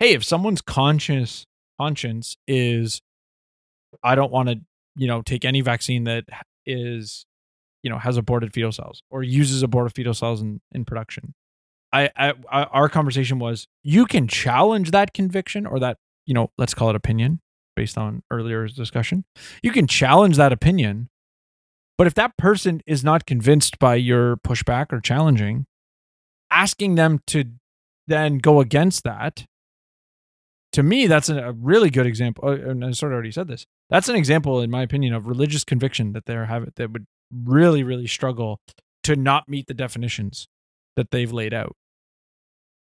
[0.00, 1.46] hey, if someone's conscious
[1.80, 3.00] conscience is,
[4.02, 4.58] I don't want to,
[4.96, 6.24] you know, take any vaccine that
[6.66, 7.26] is,
[7.82, 11.34] you know, has aborted fetal cells or uses aborted fetal cells in in production.
[11.92, 16.50] I, I, I our conversation was you can challenge that conviction or that you know
[16.58, 17.40] let's call it opinion
[17.76, 19.24] based on earlier discussion
[19.62, 21.08] you can challenge that opinion
[21.96, 25.64] but if that person is not convinced by your pushback or challenging
[26.50, 27.44] asking them to
[28.06, 29.46] then go against that
[30.72, 33.64] to me that's a really good example uh, and i sort of already said this
[33.88, 37.82] that's an example in my opinion of religious conviction that they're having that would really
[37.82, 38.60] really struggle
[39.04, 40.48] to not meet the definitions
[40.96, 41.76] that they've laid out.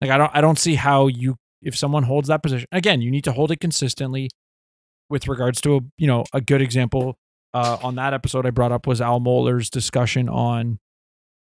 [0.01, 3.11] Like I don't I don't see how you if someone holds that position again, you
[3.11, 4.31] need to hold it consistently
[5.09, 7.17] with regards to a you know a good example
[7.55, 10.79] uh, on that episode I brought up was Al Mohler's discussion on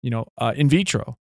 [0.01, 1.17] you know uh, in vitro,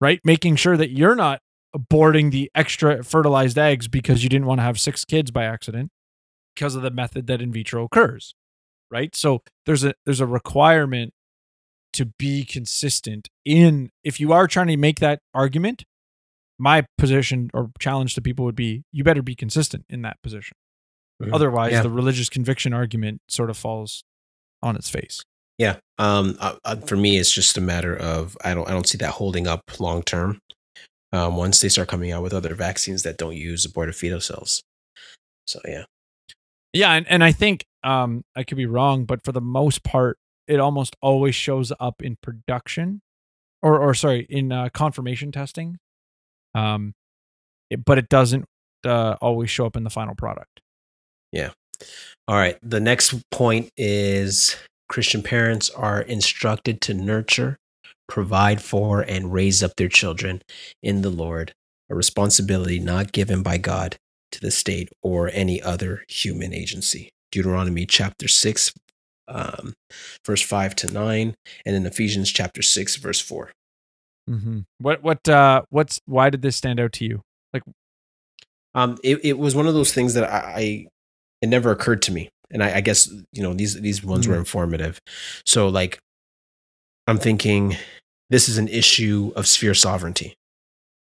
[0.00, 0.20] right?
[0.24, 1.40] Making sure that you're not
[1.74, 5.90] aborting the extra fertilized eggs because you didn't want to have six kids by accident
[6.54, 8.34] because of the method that in vitro occurs,
[8.90, 9.14] right?
[9.14, 11.12] So there's a there's a requirement
[11.92, 15.84] to be consistent in if you are trying to make that argument
[16.58, 20.54] my position or challenge to people would be you better be consistent in that position
[21.20, 21.30] Mhm.
[21.34, 21.82] otherwise Yeah.
[21.82, 24.04] the religious conviction argument sort of falls
[24.62, 25.20] on its face
[25.58, 25.76] Yeah.
[25.98, 26.36] Um.
[26.38, 29.10] Uh, uh, for me, it's just a matter of I don't I don't see that
[29.12, 30.38] holding up long term.
[31.12, 31.36] Um.
[31.36, 34.62] Once they start coming out with other vaccines that don't use aborted fetal cells.
[35.46, 35.84] So yeah.
[36.72, 40.18] yeah and, and i think um i could be wrong but for the most part
[40.46, 43.00] it almost always shows up in production
[43.62, 45.78] or or sorry in uh, confirmation testing
[46.54, 46.94] um
[47.70, 48.46] it, but it doesn't
[48.84, 50.60] uh, always show up in the final product
[51.32, 51.50] Yeah.
[52.28, 52.58] All right.
[52.62, 54.56] The next point is
[54.88, 57.58] Christian parents are instructed to nurture,
[58.08, 60.42] provide for, and raise up their children
[60.82, 61.54] in the Lord,
[61.88, 63.96] a responsibility not given by God
[64.32, 67.10] to the state or any other human agency.
[67.32, 68.72] Deuteronomy chapter 6,
[69.28, 69.74] um,
[70.26, 71.34] verse 5 to 9,
[71.66, 73.52] and in Ephesians chapter 6, verse 4.
[74.28, 74.60] mm-hmm.
[74.78, 77.22] what what uh what's why did this stand out to you
[77.52, 77.62] Like,
[78.74, 80.86] Um, it, it was one of those things that I, I
[81.42, 84.36] it never occurred to me, and I, I guess you know these these ones were
[84.36, 85.00] informative.
[85.46, 85.98] So like,
[87.06, 87.76] I'm thinking
[88.28, 90.34] this is an issue of sphere sovereignty.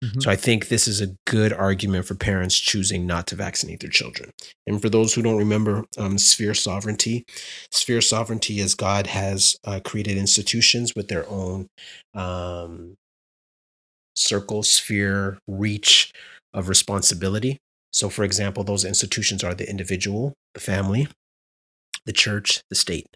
[0.02, 0.22] Mhm.
[0.22, 3.90] So I think this is a good argument for parents choosing not to vaccinate their
[3.90, 4.30] children.
[4.66, 7.24] And for those who don't remember, um, sphere sovereignty,
[7.70, 11.68] sphere sovereignty is God has uh, created institutions with their own
[12.14, 12.96] um,
[14.14, 16.12] circle, sphere, reach
[16.52, 17.58] of responsibility.
[17.92, 21.08] So, for example, those institutions are the individual, the family,
[22.06, 23.08] the church, the state.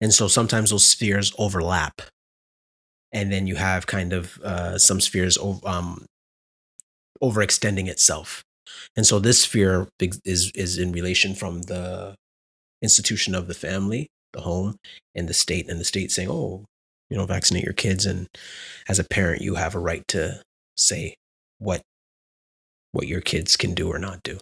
[0.00, 2.02] And so sometimes those spheres overlap.
[3.12, 6.04] And then you have kind of uh, some spheres um,
[7.22, 8.42] overextending itself.
[8.96, 12.14] And so this sphere is, is in relation from the
[12.82, 14.76] institution of the family, the home,
[15.14, 16.64] and the state, and the state saying, oh,
[17.08, 18.04] you know, vaccinate your kids.
[18.04, 18.28] And
[18.88, 20.42] as a parent, you have a right to
[20.76, 21.14] say
[21.58, 21.82] what
[22.92, 24.38] what your kids can do or not do.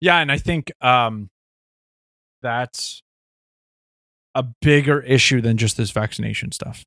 [0.00, 1.28] Yeah, and I think um
[2.42, 3.02] that's
[4.34, 6.82] a bigger issue than just this vaccination stuff.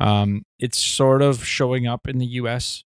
[0.00, 2.82] Um it's sort of showing up in the US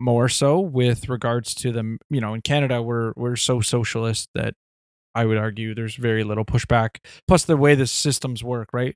[0.00, 4.54] more so with regards to them, you know, in Canada we're we're so socialist that
[5.14, 6.98] I would argue there's very little pushback.
[7.26, 8.94] Plus the way the systems work, right?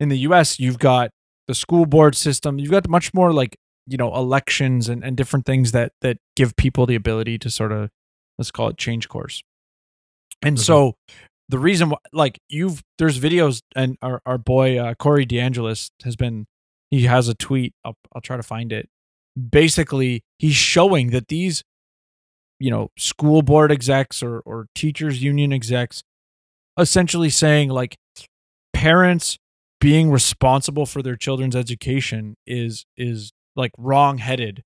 [0.00, 1.10] In the US you've got
[1.48, 3.56] the school board system, you've got much more like,
[3.86, 7.72] you know, elections and, and different things that that give people the ability to sort
[7.72, 7.90] of
[8.38, 9.42] let's call it change course.
[10.42, 10.60] And Mhm.
[10.60, 10.94] so
[11.48, 16.16] the reason why, like you've, there's videos and our, our boy, uh, Corey DeAngelis has
[16.16, 16.46] been,
[16.92, 17.74] he has a tweet.
[17.84, 18.88] I'll, I'll try to find it.
[19.50, 21.64] Basically, he's showing that these,
[22.60, 26.02] you know, school board execs or, or teachers union execs
[26.78, 27.96] essentially saying like
[28.72, 29.38] parents
[29.80, 34.62] being responsible for their children's education is, is like wrong headed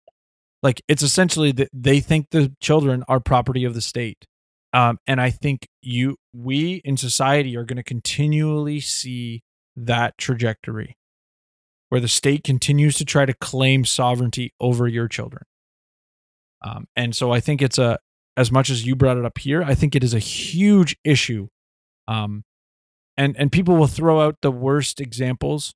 [0.63, 4.27] like it's essentially that they think the children are property of the state
[4.73, 9.43] um, and i think you we in society are going to continually see
[9.77, 10.97] that trajectory
[11.89, 15.43] where the state continues to try to claim sovereignty over your children
[16.63, 17.99] um, and so i think it's a
[18.37, 21.49] as much as you brought it up here i think it is a huge issue
[22.09, 22.45] um,
[23.17, 25.75] and and people will throw out the worst examples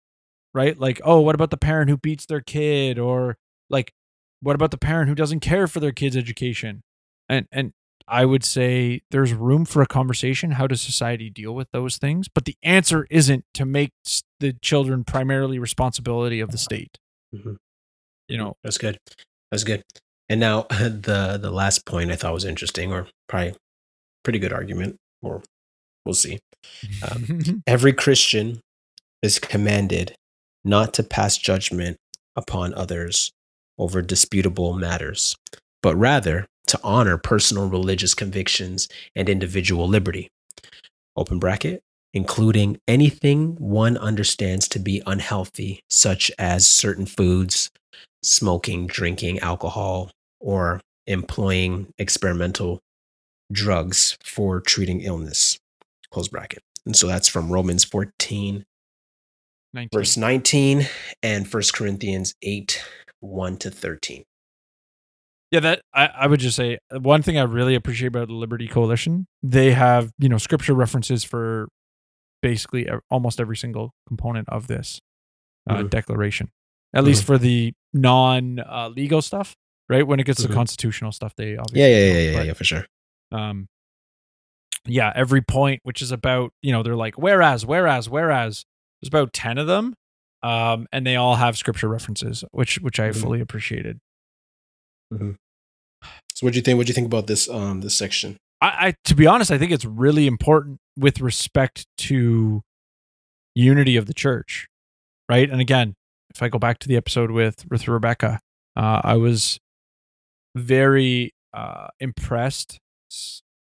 [0.54, 3.36] right like oh what about the parent who beats their kid or
[3.68, 3.92] like
[4.40, 6.82] what about the parent who doesn't care for their kid's education
[7.28, 7.72] and and
[8.10, 10.52] I would say there's room for a conversation.
[10.52, 12.26] How does society deal with those things?
[12.28, 13.92] But the answer isn't to make
[14.40, 16.98] the children primarily responsibility of the state.
[17.34, 17.56] Mhm.
[18.28, 18.98] You know, That's good.
[19.50, 19.82] That's good.
[20.28, 23.54] And now the the last point I thought was interesting, or probably
[24.24, 25.42] pretty good argument, or
[26.04, 26.38] we'll see.
[27.08, 28.60] Um, Every Christian
[29.22, 30.14] is commanded
[30.64, 31.96] not to pass judgment
[32.36, 33.32] upon others
[33.78, 35.34] over disputable matters,
[35.82, 40.28] but rather to honor personal religious convictions and individual liberty.
[41.16, 41.80] Open bracket,
[42.12, 47.70] including anything one understands to be unhealthy, such as certain foods,
[48.22, 52.80] smoking, drinking alcohol, or employing experimental
[53.52, 55.58] drugs for treating illness.
[56.10, 56.62] Close bracket.
[56.86, 58.64] And so that's from Romans 14,
[59.74, 59.88] 19.
[59.92, 60.88] verse 19,
[61.22, 62.82] and 1 Corinthians 8,
[63.20, 64.24] 1 to 13.
[65.50, 68.34] Yeah, that I, I would just say uh, one thing I really appreciate about the
[68.34, 71.68] Liberty Coalition, they have, you know, scripture references for
[72.42, 75.00] basically almost every single component of this
[75.68, 75.90] uh, Mhm.
[75.90, 76.50] declaration.
[76.94, 79.54] At least for the non uh, legal stuff,
[79.88, 80.06] right?
[80.06, 80.48] When it gets Mhm.
[80.48, 82.86] to constitutional stuff, they obviously Yeah, yeah, yeah, yeah, but, yeah, for sure.
[83.32, 83.68] um
[84.86, 88.64] yeah every point which is about you know they're like whereas whereas whereas
[89.00, 89.94] there's about 10 of them
[90.42, 93.20] um and they all have scripture references which which i Mhm.
[93.20, 93.98] fully appreciated
[95.12, 96.78] So what do you think?
[96.78, 98.36] What do you think about this um this section?
[98.62, 102.62] I, I to be honest i think it's really important with respect to
[103.54, 104.66] unity of the church
[105.28, 105.48] right?
[105.50, 105.94] And again
[106.34, 108.38] if i go back to the episode with with rebecca
[108.76, 109.58] uh i was
[110.54, 112.78] very uh impressed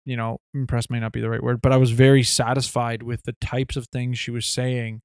[0.04, 3.22] you know impressed may not be the right word but i was very satisfied with
[3.24, 5.00] the types of things she was saying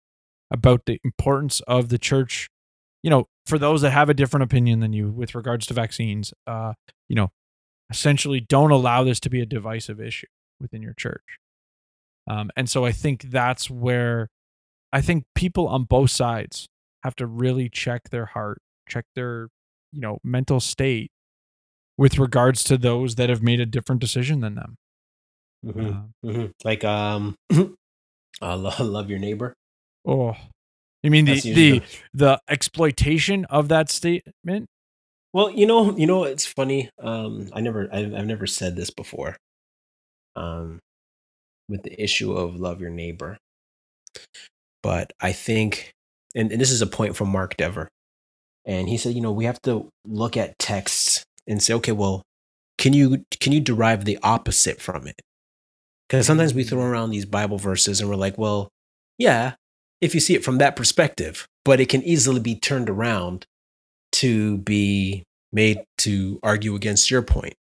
[0.52, 2.48] about the importance of the church.
[3.04, 6.34] You know for those that have a different opinion than you with regards to vaccines
[6.46, 6.74] uh
[7.08, 7.30] you know
[7.90, 10.28] essentially don't allow this to be a divisive issue
[10.60, 11.38] within your church
[12.28, 14.28] um and so i think that's where
[14.94, 16.68] i think people on both sides
[17.04, 18.60] have to really check their heart
[18.90, 19.50] check their
[19.92, 21.10] you know mental state
[21.98, 24.76] with regards to those that have made a different decision than them
[25.66, 26.52] Mhm, Uh, mhm.
[26.64, 27.36] Like um,
[28.42, 29.54] uh, lo- love your neighbor.
[30.06, 30.36] oh
[31.04, 31.82] you mean the the
[32.14, 34.68] the exploitation of that statement
[35.34, 36.90] Well, you know, you know, it's funny.
[37.00, 39.36] Um, I never, I've, I've never said this before.
[40.36, 40.80] Um,
[41.70, 43.38] with the issue of love your neighbor,
[44.84, 45.94] but I think,
[46.36, 47.90] and, and this is a point from Mark Dever,
[48.66, 52.24] and he said, you know, we have to look at texts and say, okay, well,
[52.78, 55.20] can you can you derive the opposite from it?
[56.08, 56.90] Because sometimes we throw mm.
[56.90, 58.70] around these Bible verses and we're like, well,
[59.18, 59.56] yeah,
[60.02, 63.46] if you see it from that perspective, but it can easily be turned around
[64.14, 67.56] to be made to argue against your point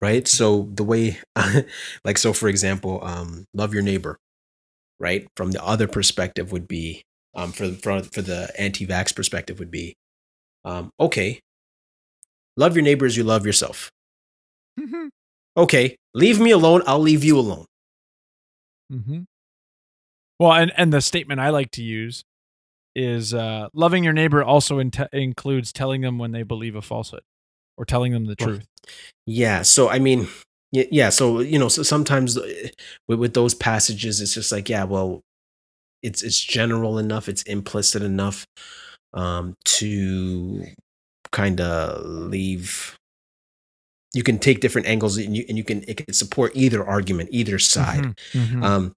[0.00, 0.26] right?
[0.28, 1.18] So the way
[2.04, 4.18] like so for example um love your neighbor
[4.98, 5.26] right?
[5.36, 7.02] From the other perspective would be
[7.34, 9.94] um for for, for the anti-vax perspective would be
[10.64, 11.40] um okay
[12.56, 13.90] love your neighbor as you love yourself.
[15.56, 17.66] Okay leave me alone i'll leave you alone.
[18.92, 19.20] Mm-hmm.
[20.38, 22.24] Well, and and the statement I like to use
[22.94, 27.22] is uh, loving your neighbor also inte- includes telling them when they believe a falsehood
[27.76, 28.66] or telling them the truth.
[29.26, 29.62] Yeah.
[29.62, 30.28] So I mean,
[30.72, 31.10] yeah.
[31.10, 32.68] So you know, so sometimes uh,
[33.08, 35.20] with, with those passages, it's just like, yeah, well,
[36.02, 38.46] it's it's general enough, it's implicit enough
[39.14, 40.66] um, to
[41.32, 42.96] kind of leave.
[44.14, 47.30] You can take different angles, and you and you can it can support either argument,
[47.32, 48.04] either side.
[48.04, 48.64] Mhm, mhm.
[48.64, 48.92] Um,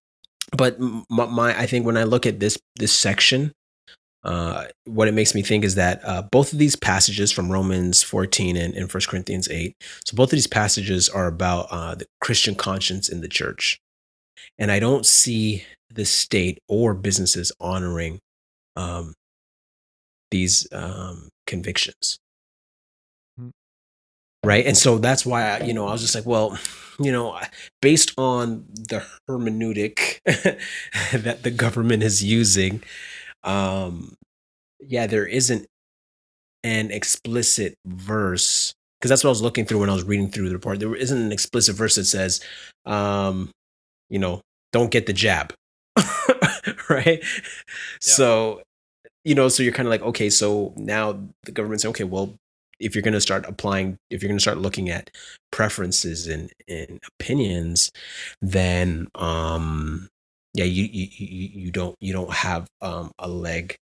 [0.55, 3.51] but my, my, I think when I look at this this section,
[4.23, 8.03] uh, what it makes me think is that uh, both of these passages from Romans
[8.03, 12.05] 14 and, and 1 Corinthians 8, so both of these passages are about uh, the
[12.19, 13.79] Christian conscience in the church.
[14.57, 18.19] And I don't see the state or businesses honoring
[18.75, 19.13] um,
[20.31, 22.19] these um, convictions.
[23.39, 23.51] Mm.
[24.43, 24.65] Right.
[24.65, 26.57] And so that's why, I, you know, I was just like, well,
[26.99, 27.39] you know,
[27.81, 30.19] based on the hermeneutic
[31.13, 32.83] that the government is using,
[33.43, 34.15] um,
[34.79, 35.65] yeah, there isn't
[36.63, 40.49] an explicit verse because that's what I was looking through when I was reading through
[40.49, 40.79] the report.
[40.79, 42.41] There isn't an explicit verse that says,
[42.85, 43.51] um,
[44.09, 44.41] you know,
[44.73, 45.53] don't get the jab,
[46.89, 47.23] right?
[48.01, 48.61] So,
[49.23, 52.35] you know, so you're kind of like, okay, so now the government's okay, well,
[52.79, 55.09] if you're going to start applying, if you're going to start looking at
[55.51, 57.91] preferences and, and opinions,
[58.41, 60.09] then, um,
[60.53, 63.75] yeah, you, you, you, don't, you don't have, um, a leg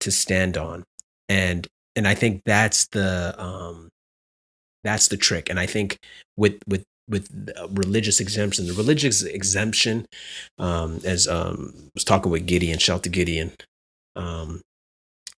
[0.00, 0.84] to stand on.
[1.28, 1.66] And,
[1.96, 3.88] and I think that's the, um,
[4.84, 5.50] that's the trick.
[5.50, 5.98] And I think
[6.36, 8.66] with, with with uh, religious exemption.
[8.66, 10.06] The religious exemption,
[10.58, 13.52] um, as um, was talking with Gideon, shout to Gideon,
[14.16, 14.62] um,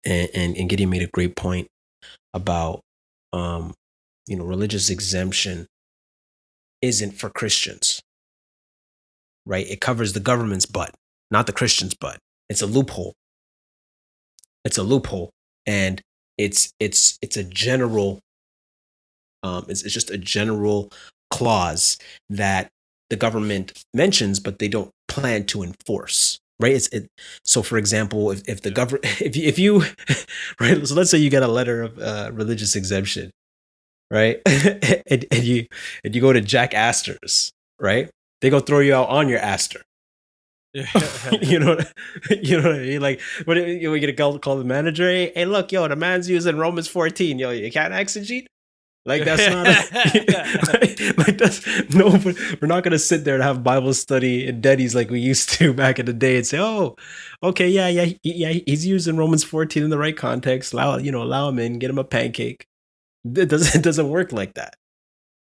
[0.04, 1.68] and, and and Gideon made a great point
[2.34, 2.80] about
[3.32, 3.74] um,
[4.26, 5.66] you know religious exemption
[6.82, 8.00] isn't for Christians,
[9.46, 9.66] right?
[9.68, 10.94] It covers the government's butt,
[11.30, 12.18] not the Christians' butt.
[12.48, 13.14] It's a loophole.
[14.64, 15.30] It's a loophole,
[15.66, 16.00] and
[16.38, 18.20] it's it's it's a general.
[19.42, 20.90] Um, it's, it's just a general
[21.30, 21.98] clause
[22.30, 22.68] that
[23.10, 26.38] the government mentions, but they don't plan to enforce.
[26.60, 26.74] Right.
[26.74, 27.08] It's it,
[27.44, 27.62] so.
[27.62, 29.82] For example, if, if the government, if you, if you,
[30.60, 30.86] right.
[30.86, 33.32] So let's say you get a letter of uh, religious exemption,
[34.10, 35.66] right, and, and you
[36.04, 38.08] and you go to Jack Astor's, right?
[38.42, 39.80] They go throw you out on your aster.
[40.74, 41.78] you know,
[42.30, 43.00] you know what I mean?
[43.00, 45.08] Like, what you, you get a call, call the manager?
[45.08, 47.38] Hey, hey, look, yo, the man's using Romans fourteen.
[47.38, 48.46] Yo, you can't exegete.
[49.04, 52.10] Like that's not a, like, like that's no.
[52.60, 55.74] We're not gonna sit there and have Bible study in Denny's like we used to
[55.74, 56.94] back in the day and say, oh,
[57.42, 60.72] okay, yeah, yeah, yeah, he's using Romans fourteen in the right context.
[60.72, 62.66] Allow you know, allow him in, get him a pancake.
[63.24, 64.76] It doesn't it doesn't work like that,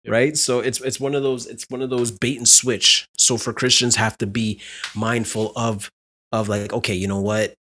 [0.09, 0.36] right?
[0.36, 3.07] So it's it's one of those it's one of those bait and switch.
[3.16, 4.61] So for Christians, have to be
[4.94, 5.90] mindful of
[6.32, 7.54] of like, okay, you know what,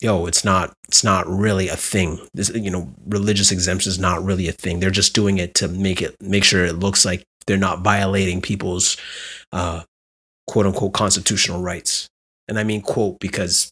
[0.00, 2.18] yo, it's not it's not really a thing.
[2.34, 4.80] This you know, religious exemption is not really a thing.
[4.80, 8.40] They're just doing it to make it make sure it looks like they're not violating
[8.40, 8.96] people's
[9.52, 9.82] uh
[10.46, 12.08] quote unquote constitutional rights.
[12.46, 13.70] And I mean quote because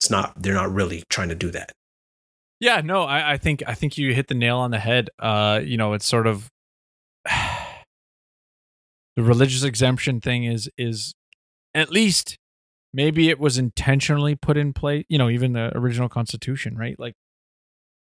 [0.00, 1.72] it's not they're not really trying to do that.
[2.60, 5.08] Yeah, no, I, I think I think you hit the nail on the head.
[5.18, 6.50] Uh, you know, it's sort of
[9.16, 11.14] the religious exemption thing is is
[11.74, 12.36] at least
[12.92, 16.98] maybe it was intentionally put in place you know even the original constitution right?
[16.98, 17.14] Like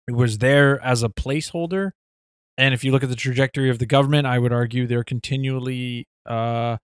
[0.07, 1.91] it was there as a placeholder.
[2.57, 6.07] And if you look at the trajectory of the government i would argue they're continually
[6.27, 6.77] uh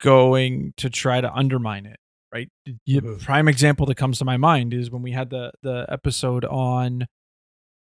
[0.00, 1.98] going to try to undermine it
[2.32, 2.48] right?
[2.64, 6.44] The prime example that comes to my mind is when we had the the episode
[6.44, 7.06] on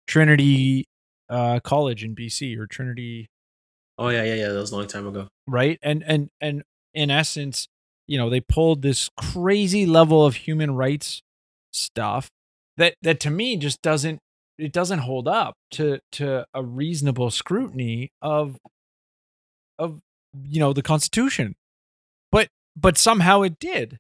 [0.08, 0.86] trinity
[1.30, 3.30] uh college in bc or trinity
[3.98, 4.48] Oh yeah, yeah, yeah.
[4.50, 5.28] That was a long time ago.
[5.48, 7.68] right and and and in essence
[8.08, 11.22] you know they pulled this crazy level of human rights
[11.72, 12.30] stuff
[12.78, 14.20] that that to me just doesn't
[14.58, 18.58] it doesn't hold up to to a reasonable scrutiny of
[19.78, 20.00] of
[20.44, 21.56] you know the constitution
[22.32, 23.98] but but somehow it did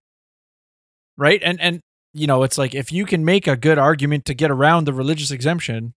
[1.17, 1.81] right and and
[2.13, 4.93] you know it's like if you can make a good argument to get around the
[4.93, 5.93] religious exemption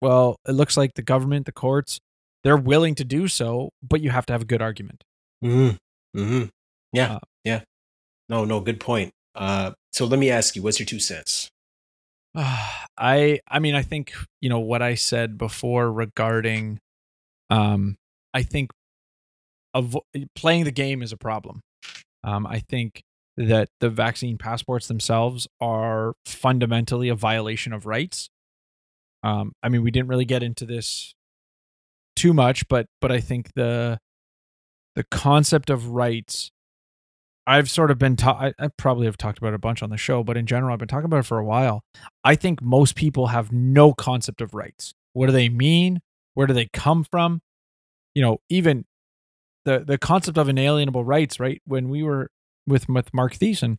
[0.00, 1.98] well it looks like the government the courts
[2.44, 5.04] they're willing to do so but you have to have a good argument
[5.44, 6.20] Mm-hmm.
[6.20, 6.44] Mm-hmm.
[6.92, 7.12] Yeah.
[7.14, 7.60] Uh, yeah.
[8.28, 9.12] No, no, good point.
[9.34, 11.48] Uh so let me ask you, what's your two cents?
[12.34, 16.80] I I mean I think you know what I said before regarding
[17.50, 17.96] um
[18.34, 18.70] I think
[19.74, 20.02] avo-
[20.34, 21.60] playing the game is a problem.
[22.24, 23.02] Um I think
[23.36, 28.28] that the vaccine passports themselves are fundamentally a violation of rights.
[29.22, 31.14] Um I mean we didn't really get into this
[32.18, 33.98] too much but but I think the
[34.96, 36.50] the concept of rights
[37.48, 39.88] I've sort of been ta- I, I probably have talked about it a bunch on
[39.88, 41.82] the show, but in general, I've been talking about it for a while.
[42.22, 44.92] I think most people have no concept of rights.
[45.14, 46.00] What do they mean?
[46.34, 47.40] Where do they come from?
[48.14, 48.84] You know, even
[49.64, 51.62] the the concept of inalienable rights, right?
[51.64, 52.28] When we were
[52.66, 53.78] with with Mark Thiessen,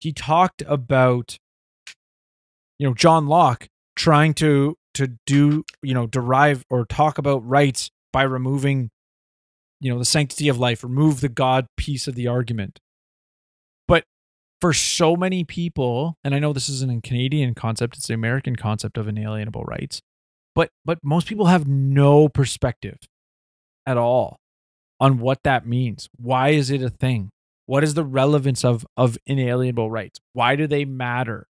[0.00, 1.36] he talked about
[2.78, 7.90] you know John Locke trying to to do you know derive or talk about rights
[8.12, 8.90] by removing
[9.80, 12.80] you know the sanctity of life remove the god piece of the argument.
[13.88, 14.04] But
[14.60, 18.56] for so many people and i know this isn't a canadian concept it's the american
[18.56, 20.00] concept of inalienable rights
[20.56, 22.96] but but most people have no perspective
[23.84, 24.40] at all
[24.98, 26.08] on what that means.
[26.16, 27.30] Why is it a thing?
[27.66, 30.18] What is the relevance of of inalienable rights?
[30.32, 31.46] Why do they matter?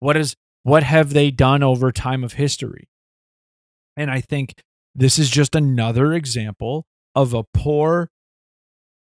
[0.00, 2.88] What is what have they done over time of history?
[3.96, 4.60] And i think
[4.96, 8.10] this is just another example of a poor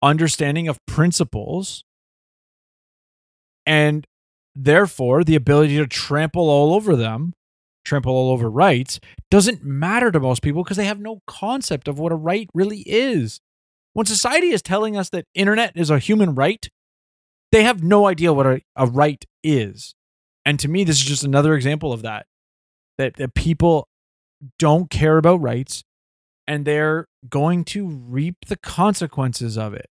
[0.01, 1.85] understanding of principles
[3.65, 4.05] and
[4.55, 7.33] therefore the ability to trample all over them
[7.85, 8.99] trample all over rights
[9.31, 12.83] doesn't matter to most people because they have no concept of what a right really
[12.85, 13.39] is.
[13.93, 16.67] When society is telling us that internet is a human right
[17.53, 19.95] they have no idea what a, a right is
[20.47, 22.25] and to me this is just another example of that
[22.97, 23.87] that, that people
[24.57, 25.83] don't care about rights
[26.47, 29.87] and they're going to reap the consequences of it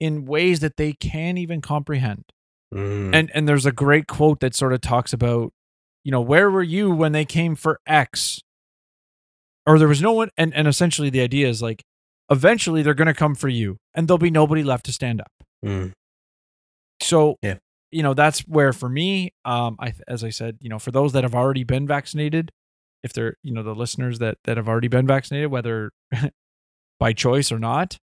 [0.00, 2.24] in ways that they can't even comprehend.
[2.74, 3.14] Mm.
[3.14, 5.52] And and there's a great quote that sort of talks about,
[6.02, 8.40] you know, where were you when they came for X?
[9.66, 11.84] Or there was no one and, and essentially the idea is like
[12.30, 15.32] eventually they're going to come for you and there'll be nobody left to stand up.
[15.64, 15.92] Mm.
[17.00, 17.56] So, Yeah.
[17.94, 21.12] You know, that's where for me, um, I, as I said, you know, for those
[21.12, 22.50] that have already been vaccinated,
[23.04, 25.92] if they're, you know, the listeners that, that have already been vaccinated, whether
[26.98, 27.96] by choice or not,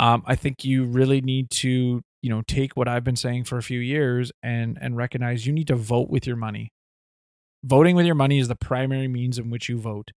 [0.00, 3.56] um, I think you really need to, you know, take what I've been saying for
[3.56, 6.72] a few years and, and recognize you need to vote with your money.
[7.62, 10.10] Voting with your money is the primary means in which you vote.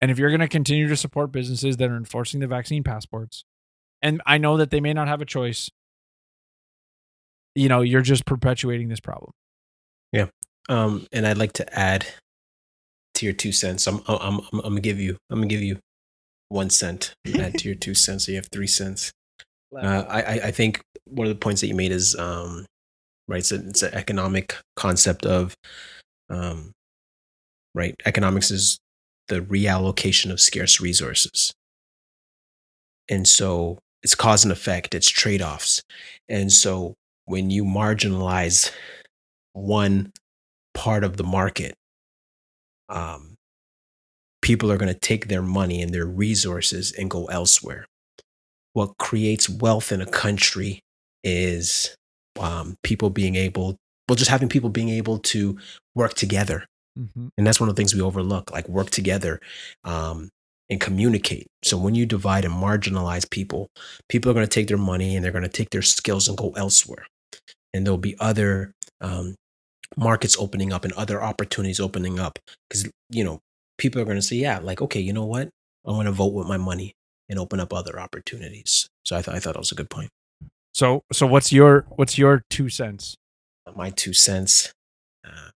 [0.00, 3.44] And if you're going to continue to support businesses that are enforcing the vaccine passports,
[4.00, 5.68] and I know that they may not have a choice,
[7.56, 9.32] you know, you're just perpetuating this problem.
[10.12, 10.26] Yeah.
[10.68, 12.06] Um, and I'd like to add
[13.14, 13.86] to your two cents.
[13.86, 15.78] I'm I'm I'm, I'm gonna give you I'm gonna give you
[16.48, 17.14] one cent.
[17.38, 19.10] Add to your two cents, so you have three cents.
[19.74, 22.66] Uh, I I- I think one of the points that you made is um,
[23.28, 23.38] right.
[23.38, 25.54] It's, a, it's an economic concept of
[26.28, 26.72] um,
[27.74, 27.94] right.
[28.04, 28.78] Economics is
[29.28, 31.52] the reallocation of scarce resources,
[33.08, 34.94] and so it's cause and effect.
[34.94, 35.82] It's trade offs,
[36.28, 36.94] and so
[37.26, 38.72] when you marginalize
[39.52, 40.12] one
[40.74, 41.74] part of the market,
[42.88, 43.34] um,
[44.42, 47.86] people are going to take their money and their resources and go elsewhere.
[48.72, 50.80] What creates wealth in a country
[51.24, 51.96] is
[52.38, 53.76] um, people being able,
[54.08, 55.58] well, just having people being able to
[55.94, 56.64] work together.
[56.98, 57.28] Mm-hmm.
[57.36, 59.40] And that's one of the things we overlook, like work together
[59.84, 60.28] um,
[60.70, 61.46] and communicate.
[61.64, 63.68] So when you divide and marginalize people,
[64.08, 66.38] people are going to take their money and they're going to take their skills and
[66.38, 67.06] go elsewhere.
[67.76, 69.34] And there'll be other um,
[69.96, 72.38] markets opening up and other opportunities opening up.
[72.68, 73.40] Because you know
[73.78, 75.50] people are going to say yeah like okay you know what?
[75.84, 76.94] I'm going to vote with my money
[77.28, 78.88] and open up other opportunities.
[79.04, 80.10] So i, th- I thought that was a good point.
[80.74, 83.16] So, so what's your what's your two cents?
[83.74, 84.72] my two cents
[85.26, 85.50] uh,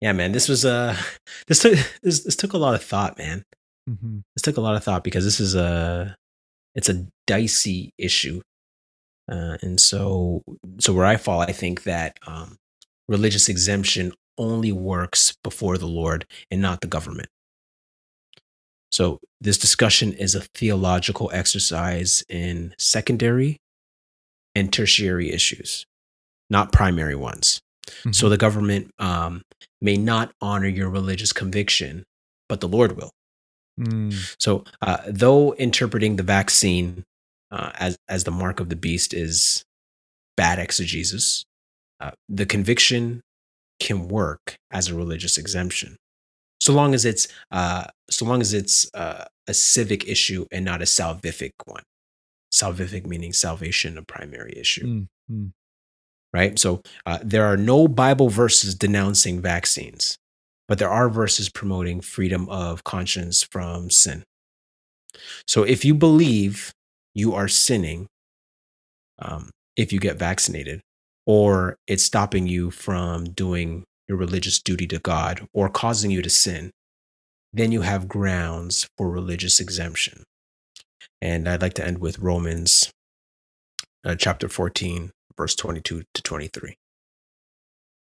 [0.00, 0.96] yeah man this was uh
[1.48, 3.42] this took this, this took a lot of thought man.
[3.88, 4.18] Mm-hmm.
[4.34, 6.16] this took a lot of thought because this is a
[6.74, 8.40] it's a dicey issue
[9.30, 10.42] uh, and so
[10.78, 12.56] so where i fall i think that um,
[13.08, 17.28] religious exemption only works before the lord and not the government.
[18.92, 23.58] So this discussion is a theological exercise in secondary
[24.54, 25.86] and tertiary issues
[26.48, 27.60] not primary ones.
[28.12, 29.42] So the government um,
[29.80, 32.04] may not honor your religious conviction
[32.48, 33.10] but the lord will.
[33.78, 34.34] Mm.
[34.38, 37.04] so, uh, though interpreting the vaccine
[37.50, 39.64] uh, as as the mark of the beast is
[40.36, 41.44] bad exegesis,
[42.00, 43.20] uh, the conviction
[43.80, 45.96] can work as a religious exemption,
[46.60, 50.82] so long as it's uh, so long as it's uh, a civic issue and not
[50.82, 51.82] a salvific one.
[52.52, 55.52] Salvific meaning salvation, a primary issue, Mm, mm.
[56.32, 56.58] right?
[56.58, 60.16] So uh, there are no Bible verses denouncing vaccines,
[60.68, 64.22] but there are verses promoting freedom of conscience from sin.
[65.46, 66.72] So if you believe
[67.16, 68.06] you are sinning
[69.18, 70.82] um, if you get vaccinated,
[71.24, 76.28] or it's stopping you from doing your religious duty to God or causing you to
[76.28, 76.70] sin,
[77.54, 80.24] then you have grounds for religious exemption.
[81.22, 82.90] And I'd like to end with Romans
[84.04, 86.76] uh, chapter 14, verse 22 to 23.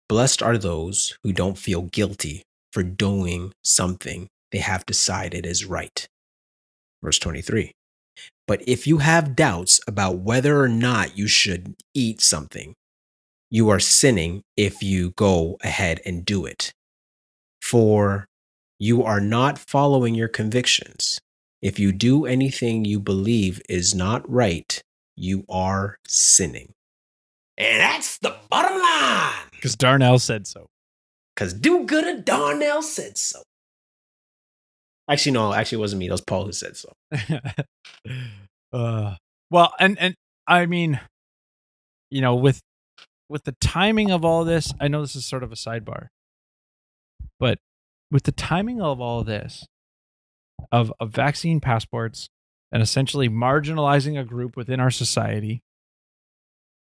[0.09, 2.41] Blessed are those who don't feel guilty
[2.72, 6.07] for doing something they have decided is right.
[7.03, 7.74] Verse 23.
[8.48, 12.76] But if you have doubts about whether or not you should eat something,
[13.49, 16.74] you are sinning if you go ahead and do it.
[17.61, 18.28] For
[18.80, 21.20] you are not following your convictions.
[21.61, 24.82] If you do anything you believe is not right,
[25.15, 26.74] you are sinning.
[27.57, 29.48] And that's the bottom line.
[29.52, 30.68] Because Darnell said so.
[31.34, 33.44] Because do good and Darnell said so.
[35.09, 36.07] Actually, no, actually, it wasn't me.
[36.07, 36.93] That was Paul who said so.
[38.73, 39.15] uh,
[39.51, 40.15] well, and and
[40.47, 40.99] I mean,
[42.09, 42.61] you know, with
[43.27, 46.07] with the timing of all this, I know this is sort of a sidebar,
[47.39, 47.57] but
[48.11, 49.65] with the timing of all this,
[50.71, 52.30] of of vaccine passports
[52.71, 55.61] and essentially marginalizing a group within our society,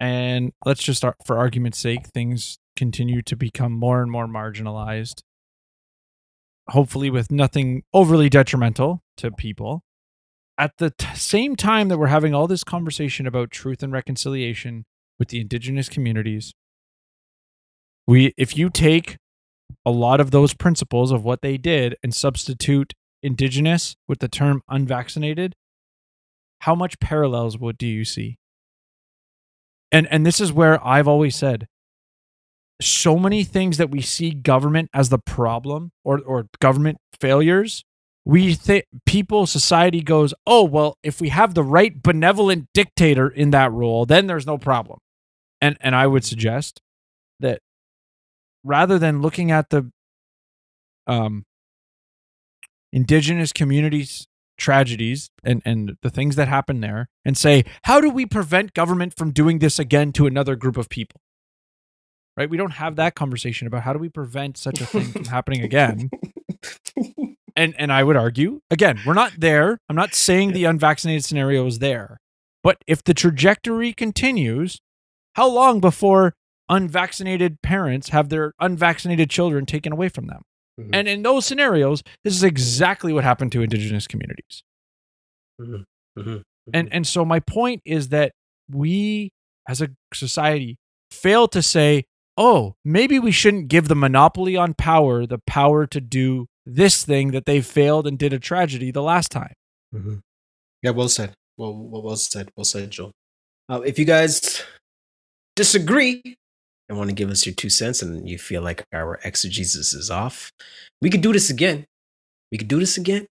[0.01, 5.21] and let's just ar- for argument's sake, things continue to become more and more marginalized.
[6.69, 9.83] Hopefully, with nothing overly detrimental to people.
[10.57, 14.85] At the t- same time that we're having all this conversation about truth and reconciliation
[15.19, 16.53] with the indigenous communities
[18.11, 19.19] we if you take
[19.87, 22.93] a lot of those principles of what they did and substitute
[23.23, 25.55] indigenous with the term unvaccinated
[26.61, 28.37] how much parallels would do you see?
[29.93, 31.69] And and this is where i've always said
[32.81, 37.85] so many things that we see government as the problem or or government failures
[38.25, 43.51] we think people, society goes, oh, well, if we have the right benevolent dictator in
[43.51, 44.99] that role, then there's no problem.
[45.61, 46.81] And and I would suggest
[47.41, 47.61] that
[48.65, 49.91] rather than looking at the
[51.07, 51.45] um
[52.93, 54.27] indigenous communities
[54.59, 59.15] tragedies and and the things that happen there and say how do we prevent government
[59.17, 61.21] from doing this again to another group of people
[62.41, 65.25] right we don't have that conversation about how do we prevent such a thing from
[65.27, 66.11] happening again
[67.57, 71.67] and and i would argue again we're not there i'm not saying the unvaccinated scenario
[71.67, 72.19] is there
[72.63, 74.81] but if the trajectory continues
[75.35, 76.35] how long before
[76.69, 80.43] unvaccinated parents have their unvaccinated children taken away from them
[80.79, 80.91] Mhm.
[80.95, 84.63] and in those scenarios, this is exactly what happened to indigenous communities.
[85.61, 85.85] Mhm.
[86.19, 86.43] Mhm.
[86.73, 88.33] And and so my point is that
[88.71, 89.31] we
[89.69, 90.79] as a society
[91.11, 92.05] fail to say,
[92.37, 97.33] "Oh, maybe we shouldn't give the monopoly on power the power to do this thing
[97.33, 99.55] that they failed and did a tragedy the last time."
[99.95, 100.21] Mhm.
[100.83, 101.35] Yeah, well said.
[101.57, 102.51] Well, well, well said.
[102.57, 103.13] Well said, Joel.
[103.69, 104.63] Uh, if you guys
[105.57, 106.23] disagree
[106.89, 110.11] and want to give us your two cents, and you feel like our exegesis is
[110.11, 110.51] off,
[111.03, 111.85] we could do this again.
[112.51, 113.27] We could do this again,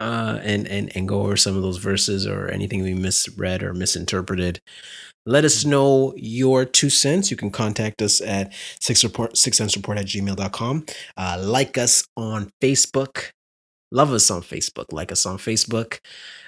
[0.00, 3.74] uh, and and and go over some of those verses or anything we misread or
[3.74, 4.60] misinterpreted.
[5.26, 7.30] Let us know your two cents.
[7.30, 10.86] You can contact us at six report six cents report at gmail.com.
[11.16, 13.30] Uh, like us on Facebook.
[13.90, 14.86] Love us on Facebook.
[14.92, 15.98] Like us on Facebook.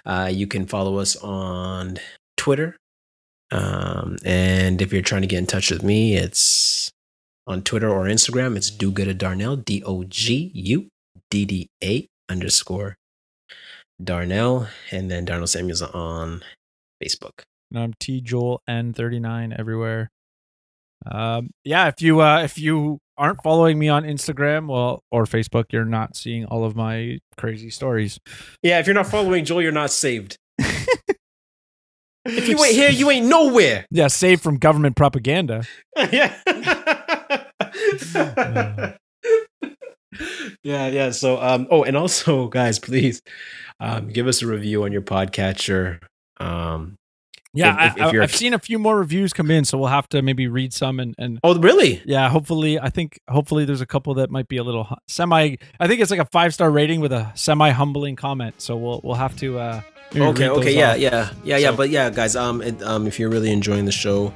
[0.04, 1.98] Uh, you can follow us on
[2.36, 2.76] Twitter.
[3.52, 6.90] Um, and if you're trying to get in touch with me, it's
[7.46, 8.56] on Twitter or Instagram.
[8.56, 10.88] It's Do Good a Darnell, D O G U
[11.30, 12.96] D D A underscore
[14.02, 14.68] Darnell.
[14.90, 16.42] And then Darnell Samuels on
[17.02, 17.42] Facebook.
[17.70, 20.10] And I'm T Joel N39 everywhere.
[21.10, 25.64] Um, yeah, if you uh, if you aren't following me on Instagram, well, or Facebook,
[25.72, 28.18] you're not seeing all of my crazy stories.
[28.62, 30.38] Yeah, if you're not following Joel, you're not saved.
[30.58, 33.86] if you ain't here, you ain't nowhere.
[33.90, 35.64] yeah, saved from government propaganda.
[36.12, 36.34] yeah.
[40.62, 41.10] yeah, yeah.
[41.10, 43.22] So um oh and also guys, please
[43.80, 45.98] um give us a review on your podcatcher.
[46.38, 46.96] Um
[47.54, 49.78] Yeah, If- if- I, if you're- have seen a few more reviews come in, so
[49.78, 52.02] we'll have to maybe read some and and oh really?
[52.04, 55.56] yeah, hopefully, I think hopefully there's a couple that might be a little semi.
[55.80, 58.60] I think it's like a five star rating with a semi humbling comment.
[58.60, 59.58] So we'll we'll have to.
[59.58, 59.80] uh
[60.14, 61.30] Okay, okay, yeah, yeah.
[61.44, 64.32] Yeah, yeah, So- but yeah, guys, um it, um if you're really enjoying the show,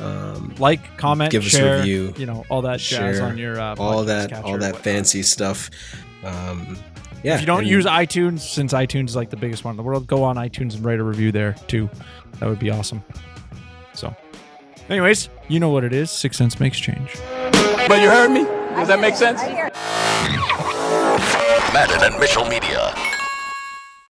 [0.00, 2.14] um Like, comment, Give us a review.
[2.16, 4.82] you know, all that jazz Share, on your uh, all that catcher all that whatnot.
[4.84, 5.70] fancy stuff.
[6.24, 6.76] Um
[7.24, 7.34] yeah.
[7.34, 9.82] If you don't and- use iTunes, since iTunes is like the biggest one in the
[9.82, 11.90] world, go on iTunes and write a review there too.
[12.38, 13.02] That would be awesome.
[13.92, 14.14] So,
[14.88, 16.10] anyways, you know what it is.
[16.12, 17.16] Six cents makes change.
[17.88, 18.44] But you heard me?
[18.76, 19.40] Does that make sense?
[21.74, 22.57] Madden and Mitchell Media.